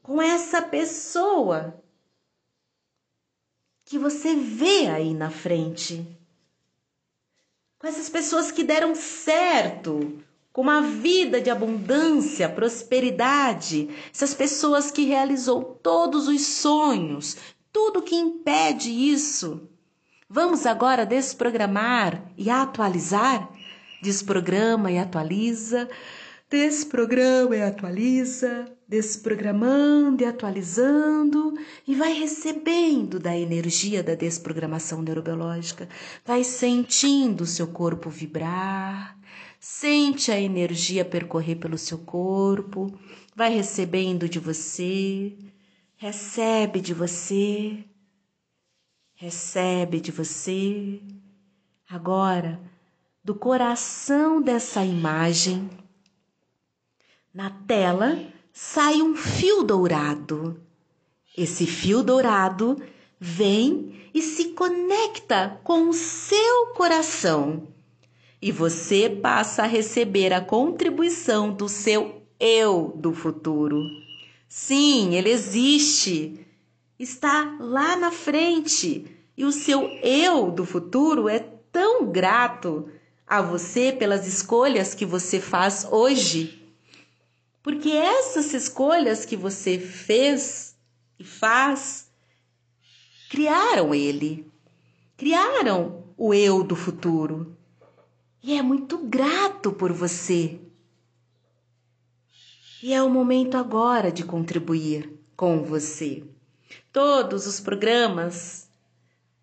com 0.02 0.20
essa 0.20 0.60
pessoa 0.60 1.80
que 3.84 3.98
você 3.98 4.34
vê 4.34 4.86
aí 4.86 5.14
na 5.14 5.30
frente, 5.30 6.04
com 7.78 7.86
essas 7.86 8.08
pessoas 8.08 8.50
que 8.50 8.64
deram 8.64 8.94
certo, 8.94 10.20
com 10.52 10.62
uma 10.62 10.82
vida 10.82 11.40
de 11.40 11.50
abundância, 11.50 12.48
prosperidade, 12.48 13.88
essas 14.12 14.34
pessoas 14.34 14.90
que 14.90 15.04
realizou 15.04 15.62
todos 15.62 16.26
os 16.26 16.44
sonhos, 16.44 17.36
tudo 17.72 18.02
que 18.02 18.16
impede 18.16 18.90
isso. 18.90 19.68
Vamos 20.30 20.66
agora 20.66 21.06
desprogramar 21.06 22.32
e 22.36 22.50
atualizar? 22.50 23.50
Desprograma 24.02 24.92
e 24.92 24.98
atualiza, 24.98 25.88
desprograma 26.50 27.56
e 27.56 27.62
atualiza, 27.62 28.70
desprogramando 28.86 30.22
e 30.22 30.26
atualizando. 30.26 31.54
E 31.86 31.94
vai 31.94 32.12
recebendo 32.12 33.18
da 33.18 33.34
energia 33.36 34.02
da 34.02 34.14
desprogramação 34.14 35.00
neurobiológica, 35.00 35.88
vai 36.26 36.44
sentindo 36.44 37.42
o 37.42 37.46
seu 37.46 37.68
corpo 37.68 38.10
vibrar, 38.10 39.18
Sente 39.60 40.30
a 40.30 40.40
energia 40.40 41.04
percorrer 41.04 41.56
pelo 41.56 41.76
seu 41.76 41.98
corpo, 41.98 42.96
vai 43.34 43.52
recebendo 43.52 44.28
de 44.28 44.38
você, 44.38 45.36
recebe 45.96 46.80
de 46.80 46.94
você, 46.94 47.84
recebe 49.18 50.00
de 50.00 50.12
você. 50.12 51.00
Agora, 51.90 52.60
do 53.22 53.34
coração 53.34 54.40
dessa 54.40 54.84
imagem, 54.84 55.68
na 57.34 57.50
tela 57.50 58.16
sai 58.52 59.02
um 59.02 59.16
fio 59.16 59.64
dourado. 59.64 60.62
Esse 61.36 61.66
fio 61.66 62.02
dourado 62.02 62.80
vem 63.18 64.08
e 64.14 64.22
se 64.22 64.50
conecta 64.52 65.60
com 65.64 65.88
o 65.88 65.92
seu 65.92 66.68
coração 66.76 67.66
e 68.40 68.52
você 68.52 69.10
passa 69.10 69.64
a 69.64 69.66
receber 69.66 70.32
a 70.32 70.40
contribuição 70.40 71.52
do 71.52 71.68
seu 71.68 72.22
eu 72.38 72.92
do 72.96 73.12
futuro. 73.12 73.82
Sim, 74.48 75.16
ele 75.16 75.30
existe. 75.30 76.46
Está 76.98 77.56
lá 77.60 77.96
na 77.96 78.10
frente. 78.10 79.06
E 79.36 79.44
o 79.44 79.52
seu 79.52 79.88
eu 80.02 80.50
do 80.50 80.64
futuro 80.64 81.28
é 81.28 81.38
tão 81.38 82.10
grato 82.10 82.88
a 83.26 83.40
você 83.40 83.92
pelas 83.92 84.26
escolhas 84.26 84.94
que 84.94 85.06
você 85.06 85.40
faz 85.40 85.86
hoje. 85.90 86.66
Porque 87.62 87.90
essas 87.90 88.52
escolhas 88.54 89.24
que 89.24 89.36
você 89.36 89.78
fez 89.78 90.76
e 91.18 91.24
faz 91.24 92.10
criaram 93.28 93.94
ele. 93.94 94.50
Criaram 95.16 96.04
o 96.16 96.32
eu 96.32 96.64
do 96.64 96.74
futuro 96.74 97.56
e 98.42 98.56
é 98.56 98.62
muito 98.62 98.98
grato 98.98 99.72
por 99.72 99.92
você. 99.92 100.58
E 102.82 102.94
é 102.94 103.02
o 103.02 103.10
momento 103.10 103.56
agora 103.56 104.10
de 104.10 104.24
contribuir 104.24 105.12
com 105.36 105.62
você. 105.62 106.22
Todos 106.92 107.46
os 107.46 107.60
programas 107.60 108.68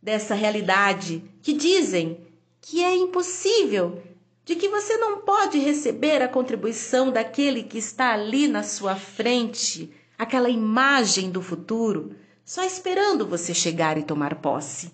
dessa 0.02 0.36
realidade 0.36 1.24
que 1.42 1.54
dizem 1.54 2.20
que 2.62 2.84
é 2.84 2.96
impossível, 2.96 4.02
de 4.44 4.56
que 4.56 4.70
você 4.70 4.98
não 4.98 5.22
pode 5.22 5.58
receber 5.58 6.22
a 6.22 6.28
contribuição 6.28 7.12
daquele 7.12 7.64
que 7.64 7.78
está 7.78 8.14
ali 8.14 8.48
na 8.48 8.62
sua 8.62 8.96
frente, 8.96 9.92
aquela 10.18 10.50
imagem 10.50 11.32
do 11.32 11.42
futuro, 11.42 12.16
só 12.44 12.64
esperando 12.64 13.28
você 13.28 13.54
chegar 13.54 13.98
e 13.98 14.04
tomar 14.04 14.36
posse. 14.36 14.92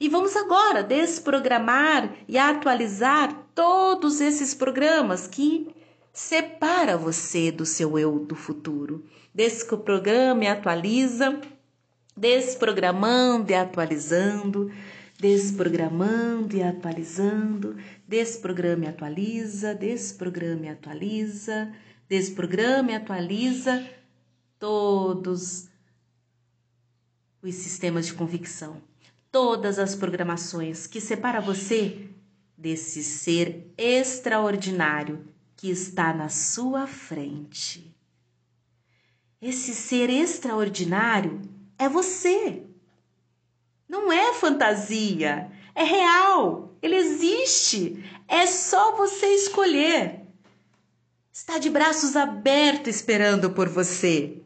E 0.00 0.08
vamos 0.08 0.34
agora 0.34 0.82
desprogramar 0.82 2.14
e 2.26 2.38
atualizar 2.38 3.46
todos 3.54 4.20
esses 4.20 4.54
programas 4.54 5.26
que 5.26 5.68
separa 6.12 6.96
você 6.96 7.50
do 7.50 7.64
seu 7.64 7.98
eu 7.98 8.18
do 8.18 8.34
futuro. 8.34 9.04
Desprograma 9.34 10.44
e 10.44 10.46
atualiza, 10.48 11.40
desprogramando 12.16 13.50
e 13.50 13.54
atualizando, 13.54 14.70
desprogramando 15.18 16.56
e 16.56 16.62
atualizando, 16.62 17.76
desprograma 18.06 18.84
e 18.84 18.88
atualiza, 18.88 19.74
desprograma 19.74 20.66
e 20.66 20.68
atualiza, 20.68 21.72
desprograma 22.08 22.92
e 22.92 22.94
atualiza 22.94 23.86
todos 24.58 25.68
os 27.42 27.54
sistemas 27.54 28.06
de 28.06 28.14
convicção 28.14 28.82
todas 29.30 29.78
as 29.78 29.94
programações 29.94 30.86
que 30.86 31.00
separa 31.00 31.40
você 31.40 32.08
desse 32.56 33.02
ser 33.02 33.72
extraordinário 33.78 35.24
que 35.60 35.70
está 35.70 36.14
na 36.14 36.30
sua 36.30 36.86
frente. 36.86 37.94
Esse 39.42 39.74
ser 39.74 40.08
extraordinário 40.08 41.42
é 41.78 41.86
você. 41.86 42.62
Não 43.86 44.10
é 44.10 44.32
fantasia, 44.32 45.52
é 45.74 45.82
real, 45.82 46.74
ele 46.80 46.96
existe. 46.96 48.02
É 48.26 48.46
só 48.46 48.96
você 48.96 49.26
escolher. 49.34 50.22
Está 51.30 51.58
de 51.58 51.68
braços 51.68 52.16
abertos 52.16 52.96
esperando 52.96 53.50
por 53.50 53.68
você. 53.68 54.40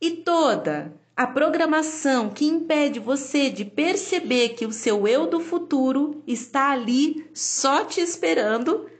E 0.00 0.10
toda 0.10 0.92
a 1.16 1.24
programação 1.24 2.28
que 2.30 2.46
impede 2.46 2.98
você 2.98 3.48
de 3.48 3.64
perceber 3.64 4.54
que 4.54 4.66
o 4.66 4.72
seu 4.72 5.06
eu 5.06 5.28
do 5.28 5.38
futuro 5.38 6.20
está 6.26 6.72
ali 6.72 7.30
só 7.32 7.84
te 7.84 8.00
esperando. 8.00 8.90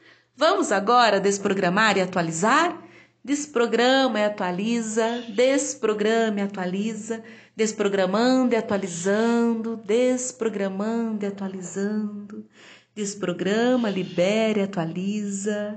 Vamos 0.44 0.72
agora 0.72 1.20
desprogramar 1.20 1.96
e 1.96 2.00
atualizar? 2.00 2.76
Desprograma 3.24 4.18
e 4.18 4.24
atualiza, 4.24 5.22
desprograma 5.28 6.40
e 6.40 6.42
atualiza, 6.42 7.22
desprogramando 7.54 8.52
e 8.52 8.56
atualizando, 8.56 9.76
desprogramando 9.76 11.24
e 11.24 11.28
atualizando, 11.28 12.44
desprograma, 12.92 13.88
libera 13.88 14.58
e 14.58 14.62
atualiza, 14.62 15.76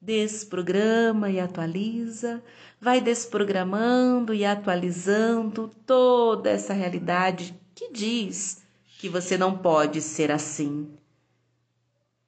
desprograma 0.00 1.28
e 1.28 1.38
atualiza 1.38 2.42
vai 2.80 3.02
desprogramando 3.02 4.32
e 4.32 4.46
atualizando 4.46 5.70
toda 5.84 6.48
essa 6.48 6.72
realidade 6.72 7.54
que 7.74 7.92
diz 7.92 8.62
que 8.98 9.10
você 9.10 9.36
não 9.36 9.58
pode 9.58 10.00
ser 10.00 10.30
assim. 10.30 10.88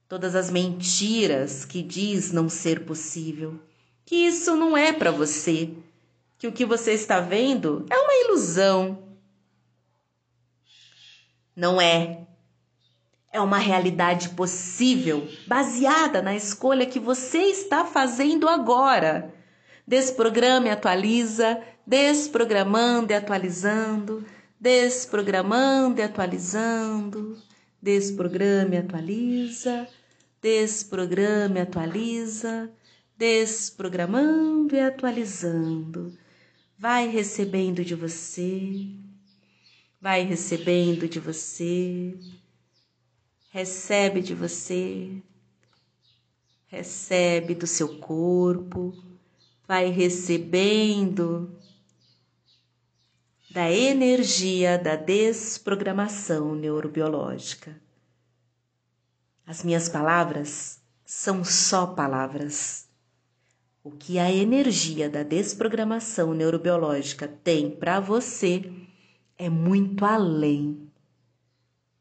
Todas 0.09 0.37
as 0.37 0.51
mentiras 0.51 1.64
que 1.64 1.83
diz 1.83 2.31
não 2.31 2.49
ser 2.49 2.85
possível, 2.85 3.59
que 4.05 4.14
isso 4.14 4.55
não 4.55 4.77
é 4.77 4.92
para 4.92 5.11
você, 5.11 5.75
que 6.38 6.47
o 6.47 6.53
que 6.53 6.64
você 6.64 6.92
está 6.92 7.19
vendo 7.19 7.85
é 7.90 7.97
uma 7.97 8.14
ilusão. 8.25 9.03
Não 11.57 11.81
é. 11.81 12.21
É 13.33 13.40
uma 13.40 13.59
realidade 13.59 14.29
possível, 14.31 15.29
baseada 15.47 16.23
na 16.23 16.37
escolha 16.37 16.87
que 16.87 17.01
você 17.01 17.38
está 17.38 17.85
fazendo 17.85 18.49
agora. 18.49 19.35
Desprograma 19.85 20.69
e 20.69 20.71
atualiza, 20.71 21.61
desprogramando 21.85 23.12
e 23.12 23.14
atualizando, 23.14 24.25
desprogramando 24.59 26.01
e 26.01 26.05
atualizando, 26.05 27.37
desprograma 27.83 28.75
e 28.75 28.79
atualiza, 28.79 29.88
desprograma 30.46 31.59
e 31.59 31.62
atualiza, 31.62 32.70
desprogramando 33.18 34.76
e 34.76 34.80
atualizando. 34.80 36.16
Vai 36.78 37.09
recebendo 37.09 37.85
de 37.85 37.96
você, 37.96 38.87
vai 40.00 40.22
recebendo 40.22 41.09
de 41.09 41.18
você, 41.18 42.16
recebe 43.50 44.20
de 44.20 44.35
você, 44.37 45.20
recebe 46.68 47.52
do 47.52 47.66
seu 47.66 47.98
corpo. 47.98 48.94
Vai 49.66 49.90
recebendo 49.90 51.59
da 53.50 53.68
energia 53.72 54.78
da 54.78 54.94
desprogramação 54.94 56.54
neurobiológica. 56.54 57.85
As 59.46 59.62
minhas 59.62 59.88
palavras 59.88 60.80
são 61.04 61.44
só 61.44 61.87
palavras. 61.87 62.88
O 63.85 63.92
que 63.92 64.18
a 64.18 64.28
energia 64.32 65.09
da 65.09 65.22
desprogramação 65.22 66.35
neurobiológica 66.35 67.28
tem 67.28 67.70
para 67.70 68.00
você 68.00 68.68
é 69.38 69.48
muito 69.48 70.04
além 70.04 70.90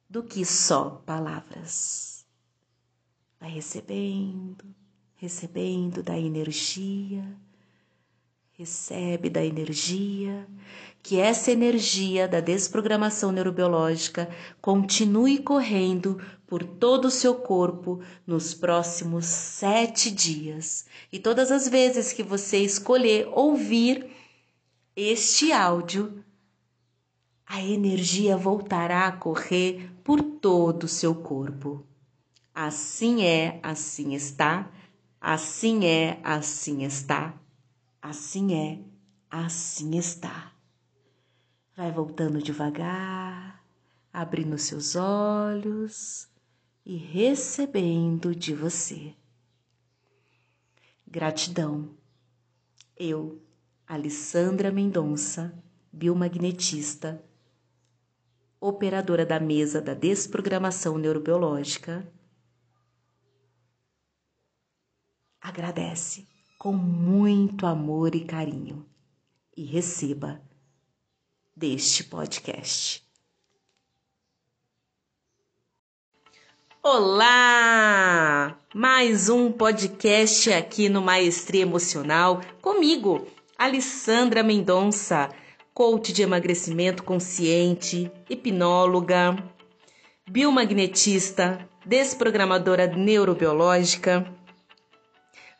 do 0.10 0.24
que 0.24 0.44
só 0.44 1.04
palavras. 1.06 2.26
Vai 3.40 3.52
recebendo, 3.52 4.66
recebendo 5.16 6.02
da 6.02 6.18
energia, 6.18 7.24
recebe 8.54 9.30
da 9.30 9.46
energia, 9.46 10.48
que 11.04 11.20
essa 11.20 11.52
energia 11.52 12.28
da 12.28 12.40
desprogramação 12.40 13.32
neurobiológica 13.32 14.28
continue 14.60 15.38
correndo 15.38 16.20
por 16.48 16.64
todo 16.64 17.06
o 17.06 17.12
seu 17.12 17.36
corpo 17.36 18.02
nos 18.26 18.54
próximos 18.54 19.26
sete 19.26 20.12
dias. 20.12 20.86
E 21.12 21.20
todas 21.20 21.52
as 21.52 21.68
vezes 21.68 22.14
que 22.14 22.24
você 22.24 22.60
escolher 22.60 23.28
ouvir 23.32 24.10
este 24.96 25.52
áudio, 25.52 26.24
a 27.46 27.62
energia 27.62 28.38
voltará 28.38 29.08
a 29.08 29.12
correr 29.12 29.92
por 30.04 30.22
todo 30.22 30.84
o 30.84 30.88
seu 30.88 31.16
corpo. 31.16 31.86
Assim 32.54 33.24
é, 33.24 33.60
assim 33.62 34.14
está, 34.14 34.72
assim 35.20 35.86
é, 35.86 36.20
assim 36.24 36.84
está, 36.84 37.34
assim 38.02 38.54
é, 38.54 38.80
assim 39.30 39.98
está. 39.98 40.54
Vai 41.76 41.92
voltando 41.92 42.42
devagar, 42.42 43.62
abrindo 44.14 44.58
seus 44.58 44.96
olhos 44.96 46.34
e 46.86 46.98
recebendo 46.98 48.36
de 48.36 48.54
você. 48.54 49.16
Gratidão. 51.08 51.90
Eu, 52.96 53.42
Alessandra 53.88 54.72
Mendonça, 54.72 55.58
biomagnetista, 55.92 57.24
operadora 58.60 59.26
da 59.26 59.40
mesa 59.40 59.82
da 59.82 59.94
desprogramação 59.94 60.98
neurobiológica, 60.98 62.08
agradece 65.42 66.28
com 66.58 66.74
muito 66.74 67.66
amor 67.66 68.16
e 68.16 68.26
carinho 68.26 68.86
e 69.56 69.64
receba 69.64 70.42
deste 71.56 72.04
podcast. 72.04 73.05
Olá! 76.88 78.56
Mais 78.72 79.28
um 79.28 79.52
podcast 79.52 80.54
aqui 80.54 80.88
no 80.88 81.02
Maestria 81.02 81.64
Emocional 81.64 82.42
comigo, 82.62 83.26
Alessandra 83.58 84.44
Mendonça 84.44 85.32
coach 85.74 86.14
de 86.14 86.22
emagrecimento 86.22 87.02
consciente, 87.02 88.12
hipnóloga, 88.30 89.36
biomagnetista, 90.30 91.68
desprogramadora 91.84 92.86
neurobiológica, 92.86 94.24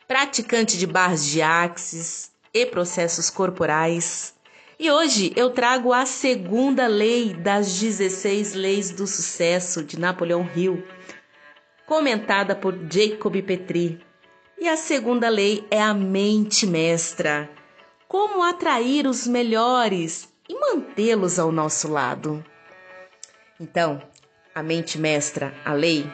praticante 0.06 0.78
de 0.78 0.86
barras 0.86 1.26
de 1.26 1.42
axis 1.42 2.30
e 2.54 2.64
processos 2.64 3.30
corporais. 3.30 4.32
E 4.78 4.90
hoje 4.90 5.32
eu 5.34 5.48
trago 5.48 5.92
a 5.92 6.04
segunda 6.04 6.86
lei 6.86 7.32
das 7.32 7.80
16 7.80 8.52
leis 8.52 8.90
do 8.90 9.06
sucesso 9.06 9.82
de 9.82 9.98
Napoleão 9.98 10.46
Hill, 10.54 10.84
comentada 11.86 12.54
por 12.54 12.74
Jacob 12.90 13.40
Petri. 13.42 14.00
E 14.58 14.68
a 14.68 14.76
segunda 14.76 15.28
lei 15.28 15.66
é 15.70 15.80
a 15.80 15.94
mente 15.94 16.66
mestra 16.66 17.48
como 18.08 18.42
atrair 18.42 19.06
os 19.06 19.26
melhores 19.26 20.28
e 20.48 20.54
mantê-los 20.54 21.38
ao 21.38 21.52
nosso 21.52 21.90
lado. 21.90 22.44
Então, 23.60 24.02
a 24.54 24.62
mente 24.62 24.98
mestra, 24.98 25.54
a 25.64 25.72
lei, 25.72 26.10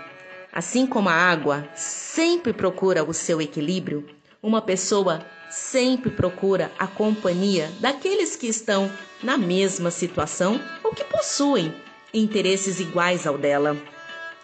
assim 0.53 0.87
como 0.87 1.09
a 1.09 1.15
água 1.15 1.69
sempre 1.75 2.53
procura 2.53 3.05
o 3.05 3.15
seu 3.15 3.41
equilíbrio, 3.41 4.07
uma 4.43 4.61
pessoa 4.61 5.25
sempre 5.49 6.11
procura 6.11 6.73
a 6.79 6.87
companhia 6.87 7.71
daqueles 7.79 8.35
que 8.35 8.47
estão 8.47 8.91
na 9.23 9.37
mesma 9.37 9.91
situação 9.91 10.61
ou 10.83 10.93
que 10.93 11.05
possuem 11.05 11.73
interesses 12.13 12.81
iguais 12.81 13.27
ao 13.27 13.39
dela. 13.39 13.77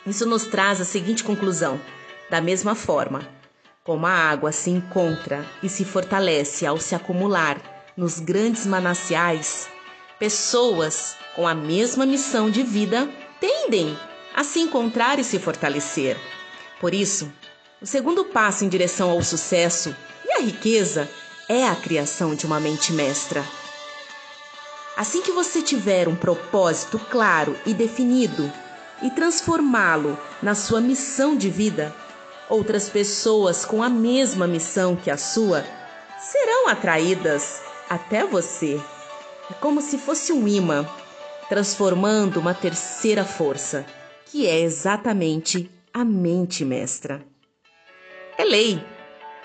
Isso 0.09 0.25
nos 0.25 0.45
traz 0.45 0.81
a 0.81 0.87
seguinte 0.87 1.23
conclusão: 1.23 1.79
da 2.31 2.41
mesma 2.41 2.75
forma, 2.75 3.29
como 3.85 4.07
a 4.07 4.11
água 4.11 4.51
se 4.53 4.71
encontra 4.71 5.45
e 5.63 5.69
se 5.69 5.85
fortalece 5.85 6.65
ao 6.65 6.79
se 6.79 6.95
acumular 6.95 7.61
nos 7.95 8.19
grandes 8.19 8.65
mananciais, 8.65 9.69
pessoas 10.19 11.15
com 11.37 11.47
a 11.47 11.55
mesma 11.55 12.07
missão 12.07 12.51
de 12.51 12.63
vida 12.63 13.07
tendem 13.39 13.99
a 14.35 14.43
se 14.43 14.61
encontrar 14.61 15.19
e 15.19 15.25
se 15.25 15.39
fortalecer. 15.39 16.17
Por 16.81 16.95
isso, 16.95 17.31
o 17.83 17.87
segundo 17.87 18.25
passo 18.25 18.65
em 18.65 18.69
direção 18.69 19.11
ao 19.11 19.23
sucesso 19.23 19.95
e 20.25 20.33
à 20.33 20.41
riqueza 20.41 21.09
é 21.49 21.69
a 21.69 21.77
criação 21.77 22.35
de 22.35 22.47
uma 22.47 22.59
mente 22.59 22.93
mestra. 22.93 23.45
Assim 24.97 25.21
que 25.21 25.33
você 25.33 25.61
tiver 25.61 26.09
um 26.09 26.17
propósito 26.17 26.99
claro 26.99 27.57
e 27.67 27.75
definido 27.75 28.51
e 29.03 29.11
transformá-lo 29.11 30.19
na 30.43 30.55
sua 30.55 30.81
missão 30.81 31.37
de 31.37 31.49
vida, 31.49 31.95
outras 32.49 32.89
pessoas 32.89 33.65
com 33.65 33.83
a 33.83 33.89
mesma 33.89 34.47
missão 34.47 34.97
que 34.97 35.11
a 35.11 35.17
sua 35.17 35.65
serão 36.19 36.69
atraídas 36.69 37.63
até 37.89 38.25
você. 38.25 38.81
É 39.51 39.55
como 39.55 39.81
se 39.81 39.99
fosse 39.99 40.33
um 40.33 40.47
imã, 40.47 40.87
transformando 41.49 42.39
uma 42.41 42.55
terceira 42.55 43.25
força, 43.25 43.87
que 44.27 44.47
é 44.47 44.61
exatamente 44.61 45.71
a 45.93 46.05
mente 46.05 46.65
mestra. 46.65 47.23
É 48.37 48.45
lei. 48.45 48.85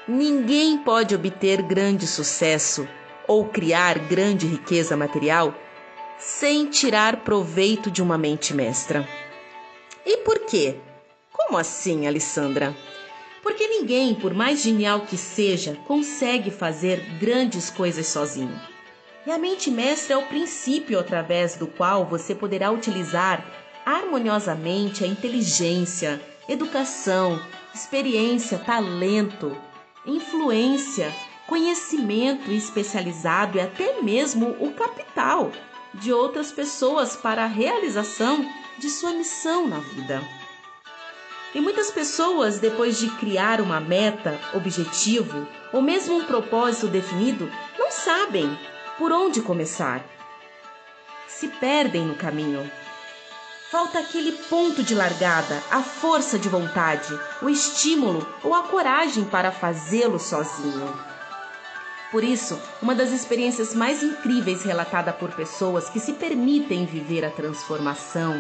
Ninguém 0.08 0.78
pode 0.80 1.16
obter 1.16 1.62
grande 1.62 2.06
sucesso 2.06 2.88
ou 3.26 3.46
criar 3.46 3.98
grande 3.98 4.46
riqueza 4.46 4.98
material 4.98 5.56
sem 6.20 6.66
tirar 6.70 7.24
proveito 7.24 7.90
de 7.90 8.02
uma 8.02 8.18
mente 8.18 8.54
mestra. 8.54 9.08
E 10.06 10.18
por 10.18 10.40
quê? 10.40 10.76
Como 11.32 11.58
assim, 11.58 12.08
Alessandra? 12.08 12.76
Porque 13.42 13.68
ninguém, 13.68 14.16
por 14.16 14.34
mais 14.34 14.62
genial 14.62 15.02
que 15.02 15.18
seja, 15.18 15.78
consegue 15.88 16.52
fazer 16.52 17.00
grandes 17.20 17.70
coisas 17.70 18.08
sozinho. 18.08 18.60
E 19.26 19.32
a 19.32 19.38
mente 19.38 19.72
mestra 19.72 20.16
é 20.16 20.18
o 20.18 20.28
princípio 20.28 21.00
através 21.00 21.56
do 21.56 21.68
qual 21.68 22.06
você 22.06 22.36
poderá 22.36 22.72
utilizar 22.72 23.46
harmoniosamente 23.86 25.04
a 25.04 25.08
inteligência, 25.08 26.22
educação, 26.48 27.42
experiência, 27.74 28.58
talento, 28.58 29.56
influência, 30.06 31.14
conhecimento 31.48 32.52
especializado 32.52 33.58
e 33.58 33.62
até 33.62 34.02
mesmo 34.02 34.56
o 34.60 34.72
capital 34.74 35.52
de 35.94 36.12
outras 36.12 36.52
pessoas 36.52 37.16
para 37.16 37.44
a 37.44 37.48
realização 37.48 38.46
de 38.78 38.90
sua 38.90 39.12
missão 39.12 39.68
na 39.68 39.80
vida. 39.80 40.22
E 41.56 41.62
muitas 41.62 41.92
pessoas, 41.92 42.58
depois 42.58 42.98
de 42.98 43.10
criar 43.12 43.62
uma 43.62 43.80
meta, 43.80 44.40
objetivo 44.56 45.48
ou 45.72 45.82
mesmo 45.82 46.18
um 46.18 46.26
propósito 46.26 46.88
definido, 46.88 47.52
não 47.78 47.92
sabem 47.92 48.58
por 48.98 49.12
onde 49.12 49.42
começar. 49.42 50.04
Se 51.28 51.48
perdem 51.48 52.06
no 52.06 52.16
caminho. 52.16 52.70
Falta 53.70 54.00
aquele 54.00 54.32
ponto 54.32 54.84
de 54.84 54.96
largada, 54.96 55.62
a 55.70 55.82
força 55.82 56.38
de 56.40 56.50
vontade, 56.50 57.10
o 57.42 57.50
estímulo 57.50 58.28
ou 58.44 58.54
a 58.54 58.64
coragem 58.64 59.26
para 59.26 59.52
fazê-lo 59.52 60.20
sozinho. 60.20 61.14
Por 62.12 62.24
isso, 62.24 62.60
uma 62.82 62.94
das 62.94 63.12
experiências 63.12 63.74
mais 63.74 64.04
incríveis 64.04 64.64
relatada 64.64 65.12
por 65.12 65.32
pessoas 65.32 65.90
que 65.90 66.00
se 66.00 66.14
permitem 66.14 66.86
viver 66.86 67.26
a 67.26 67.32
transformação 67.32 68.40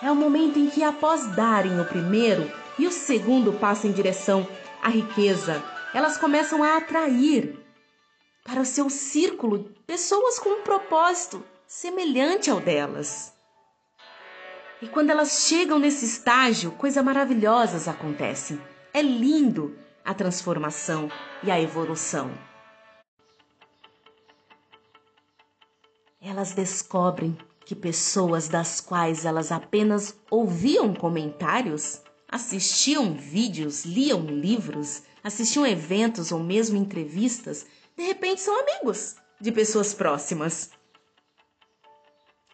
é 0.00 0.10
o 0.10 0.16
momento 0.16 0.58
em 0.58 0.68
que, 0.68 0.82
após 0.82 1.26
darem 1.34 1.80
o 1.80 1.84
primeiro 1.84 2.50
e 2.78 2.86
o 2.86 2.92
segundo 2.92 3.52
passo 3.52 3.86
em 3.86 3.92
direção 3.92 4.46
à 4.82 4.88
riqueza, 4.88 5.62
elas 5.92 6.16
começam 6.16 6.62
a 6.62 6.76
atrair 6.76 7.58
para 8.44 8.60
o 8.60 8.66
seu 8.66 8.88
círculo 8.88 9.70
pessoas 9.86 10.38
com 10.38 10.50
um 10.50 10.62
propósito 10.62 11.44
semelhante 11.66 12.50
ao 12.50 12.60
delas. 12.60 13.32
E 14.80 14.86
quando 14.86 15.10
elas 15.10 15.46
chegam 15.46 15.78
nesse 15.78 16.04
estágio, 16.04 16.70
coisas 16.72 17.04
maravilhosas 17.04 17.88
acontecem. 17.88 18.60
É 18.94 19.02
lindo 19.02 19.76
a 20.04 20.14
transformação 20.14 21.10
e 21.42 21.50
a 21.50 21.60
evolução. 21.60 22.30
Elas 26.22 26.52
descobrem 26.52 27.36
que 27.68 27.76
pessoas 27.76 28.48
das 28.48 28.80
quais 28.80 29.26
elas 29.26 29.52
apenas 29.52 30.18
ouviam 30.30 30.94
comentários, 30.94 32.00
assistiam 32.26 33.12
vídeos, 33.12 33.84
liam 33.84 34.22
livros, 34.22 35.02
assistiam 35.22 35.66
eventos 35.66 36.32
ou 36.32 36.40
mesmo 36.40 36.78
entrevistas, 36.78 37.66
de 37.94 38.04
repente 38.04 38.40
são 38.40 38.58
amigos 38.58 39.16
de 39.38 39.52
pessoas 39.52 39.92
próximas. 39.92 40.70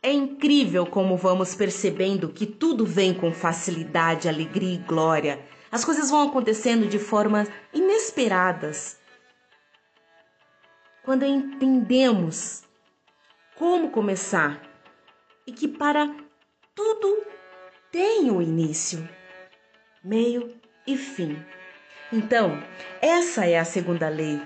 É 0.03 0.13
incrível 0.13 0.85
como 0.85 1.17
vamos 1.17 1.55
percebendo 1.55 2.31
que 2.31 2.45
tudo 2.45 2.85
vem 2.85 3.15
com 3.15 3.33
facilidade, 3.33 4.29
alegria 4.29 4.75
e 4.75 4.79
glória. 4.79 5.47
As 5.71 5.85
coisas 5.85 6.11
vão 6.11 6.29
acontecendo 6.29 6.89
de 6.89 6.99
formas 6.99 7.49
inesperadas. 7.73 8.99
Quando 11.05 11.25
entendemos 11.25 12.65
como 13.57 13.93
começar 13.93 14.74
e 15.47 15.53
que 15.53 15.69
para 15.69 16.15
tudo 16.75 17.25
tem 17.91 18.31
um 18.31 18.41
início, 18.41 19.09
meio 20.03 20.55
e 20.87 20.97
fim. 20.97 21.37
Então, 22.13 22.63
essa 23.01 23.47
é 23.47 23.59
a 23.59 23.65
segunda 23.65 24.09
lei 24.09 24.41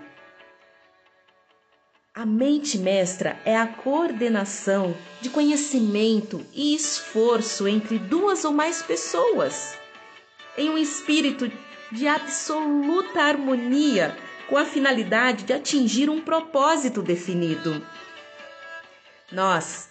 a 2.19 2.27
mente 2.27 2.77
mestra 2.79 3.41
é 3.45 3.57
a 3.57 3.65
coordenação 3.65 4.93
de 5.21 5.31
conhecimento 5.31 6.45
e 6.53 6.75
esforço 6.75 7.69
entre 7.69 7.97
duas 7.97 8.45
ou 8.45 8.53
mais 8.53 8.83
pessoas, 8.83 9.79
em 10.57 10.69
um 10.69 10.77
espírito 10.77 11.49
de 11.93 12.09
absoluta 12.09 13.23
harmonia, 13.23 14.17
com 14.49 14.57
a 14.57 14.65
finalidade 14.65 15.45
de 15.45 15.53
atingir 15.53 16.11
um 16.11 16.21
propósito 16.21 17.03
definido. 17.03 17.87
Nós 19.31 19.88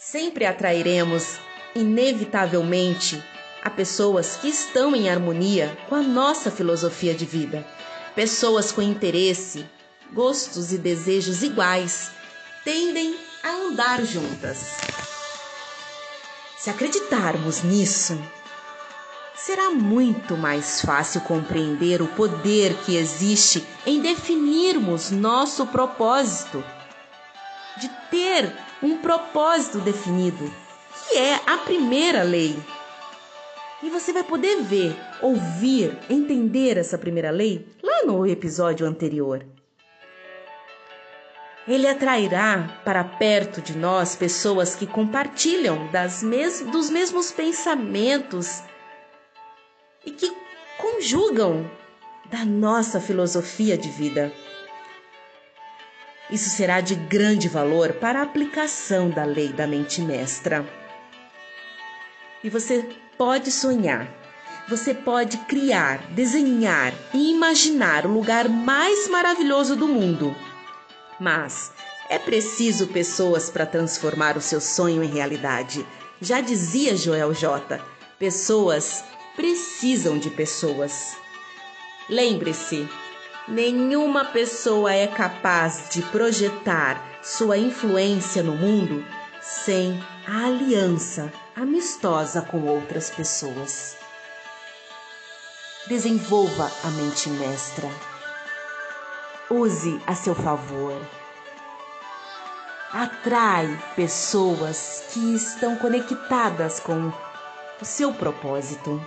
sempre 0.00 0.46
atrairemos, 0.46 1.38
inevitavelmente, 1.74 3.22
a 3.62 3.68
pessoas 3.68 4.36
que 4.36 4.48
estão 4.48 4.96
em 4.96 5.10
harmonia 5.10 5.76
com 5.90 5.94
a 5.94 6.00
nossa 6.00 6.50
filosofia 6.50 7.12
de 7.12 7.26
vida, 7.26 7.66
pessoas 8.14 8.72
com 8.72 8.80
interesse, 8.80 9.66
gostos 10.10 10.72
e 10.72 10.78
desejos 10.78 11.42
iguais 11.42 12.10
tendem 12.64 13.14
a 13.44 13.50
andar 13.50 14.02
juntas. 14.02 14.78
Se 16.56 16.70
acreditarmos 16.70 17.62
nisso, 17.62 18.18
será 19.36 19.70
muito 19.70 20.34
mais 20.34 20.80
fácil 20.80 21.20
compreender 21.20 22.00
o 22.00 22.08
poder 22.08 22.74
que 22.86 22.96
existe 22.96 23.66
em 23.84 24.00
definirmos 24.00 25.10
nosso 25.10 25.66
propósito, 25.66 26.64
de 27.78 27.88
ter 28.10 28.50
um 28.82 28.98
propósito 28.98 29.78
definido, 29.78 30.52
que 31.08 31.16
é 31.16 31.40
a 31.46 31.58
primeira 31.58 32.22
lei. 32.22 32.56
E 33.82 33.88
você 33.88 34.12
vai 34.12 34.22
poder 34.22 34.62
ver, 34.62 34.96
ouvir, 35.22 35.96
entender 36.08 36.76
essa 36.76 36.98
primeira 36.98 37.30
lei 37.30 37.66
lá 37.82 38.04
no 38.04 38.26
episódio 38.26 38.86
anterior. 38.86 39.44
Ele 41.68 41.86
atrairá 41.86 42.80
para 42.84 43.04
perto 43.04 43.60
de 43.60 43.76
nós 43.76 44.16
pessoas 44.16 44.74
que 44.74 44.86
compartilham 44.86 45.86
das 45.88 46.22
mes 46.22 46.60
dos 46.60 46.90
mesmos 46.90 47.30
pensamentos 47.30 48.62
e 50.04 50.10
que 50.10 50.32
conjugam 50.78 51.70
da 52.30 52.44
nossa 52.44 53.00
filosofia 53.00 53.76
de 53.76 53.88
vida. 53.90 54.32
Isso 56.30 56.48
será 56.50 56.80
de 56.80 56.94
grande 56.94 57.48
valor 57.48 57.94
para 57.94 58.20
a 58.20 58.22
aplicação 58.22 59.10
da 59.10 59.24
lei 59.24 59.52
da 59.52 59.66
mente 59.66 60.00
mestra. 60.00 60.64
E 62.42 62.48
você 62.48 62.88
pode 63.18 63.50
sonhar, 63.50 64.08
você 64.68 64.94
pode 64.94 65.36
criar, 65.38 65.98
desenhar 66.12 66.94
e 67.12 67.32
imaginar 67.32 68.06
o 68.06 68.12
lugar 68.12 68.48
mais 68.48 69.08
maravilhoso 69.08 69.76
do 69.76 69.88
mundo 69.88 70.34
mas 71.20 71.70
é 72.08 72.18
preciso 72.18 72.88
pessoas 72.88 73.50
para 73.50 73.66
transformar 73.66 74.36
o 74.38 74.40
seu 74.40 74.60
sonho 74.60 75.04
em 75.04 75.08
realidade. 75.08 75.86
Já 76.20 76.40
dizia 76.40 76.96
Joel 76.96 77.34
J. 77.34 77.78
Pessoas 78.18 79.04
precisam 79.36 80.18
de 80.18 80.30
pessoas. 80.30 81.16
Lembre-se, 82.08 82.88
nenhuma 83.50 84.24
pessoa 84.24 84.92
é 84.92 85.06
capaz 85.06 85.88
de 85.90 86.02
projetar 86.02 87.02
sua 87.22 87.58
influência 87.58 88.42
no 88.42 88.54
mundo 88.54 89.04
sem 89.40 90.02
a 90.26 90.46
aliança 90.46 91.32
amistosa 91.56 92.40
com 92.42 92.62
outras 92.66 93.10
pessoas. 93.10 93.96
Desenvolva 95.86 96.70
a 96.84 96.90
mente 96.90 97.28
mestra 97.30 97.90
use 99.50 100.00
a 100.06 100.14
seu 100.14 100.34
favor. 100.34 100.96
Atrai 102.92 103.76
pessoas 103.96 105.04
que 105.12 105.34
estão 105.34 105.74
conectadas 105.76 106.78
com 106.78 107.12
o 107.80 107.84
seu 107.84 108.12
propósito. 108.12 109.02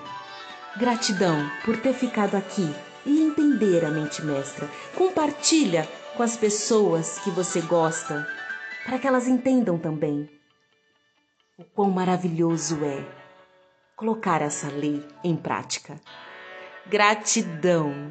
Gratidão 0.75 1.49
por 1.63 1.77
ter 1.77 1.93
ficado 1.93 2.35
aqui 2.35 2.73
e 3.05 3.21
entender 3.21 3.85
a 3.85 3.91
mente 3.91 4.21
mestra. 4.23 4.69
Compartilha 4.95 5.87
com 6.15 6.23
as 6.23 6.37
pessoas 6.37 7.19
que 7.19 7.29
você 7.29 7.61
gosta 7.61 8.27
para 8.85 8.99
que 8.99 9.07
elas 9.07 9.27
entendam 9.27 9.77
também 9.77 10.29
o 11.57 11.63
quão 11.63 11.89
maravilhoso 11.89 12.83
é 12.83 13.05
colocar 13.95 14.41
essa 14.41 14.67
lei 14.69 15.05
em 15.23 15.35
prática. 15.35 15.99
Gratidão. 16.87 18.09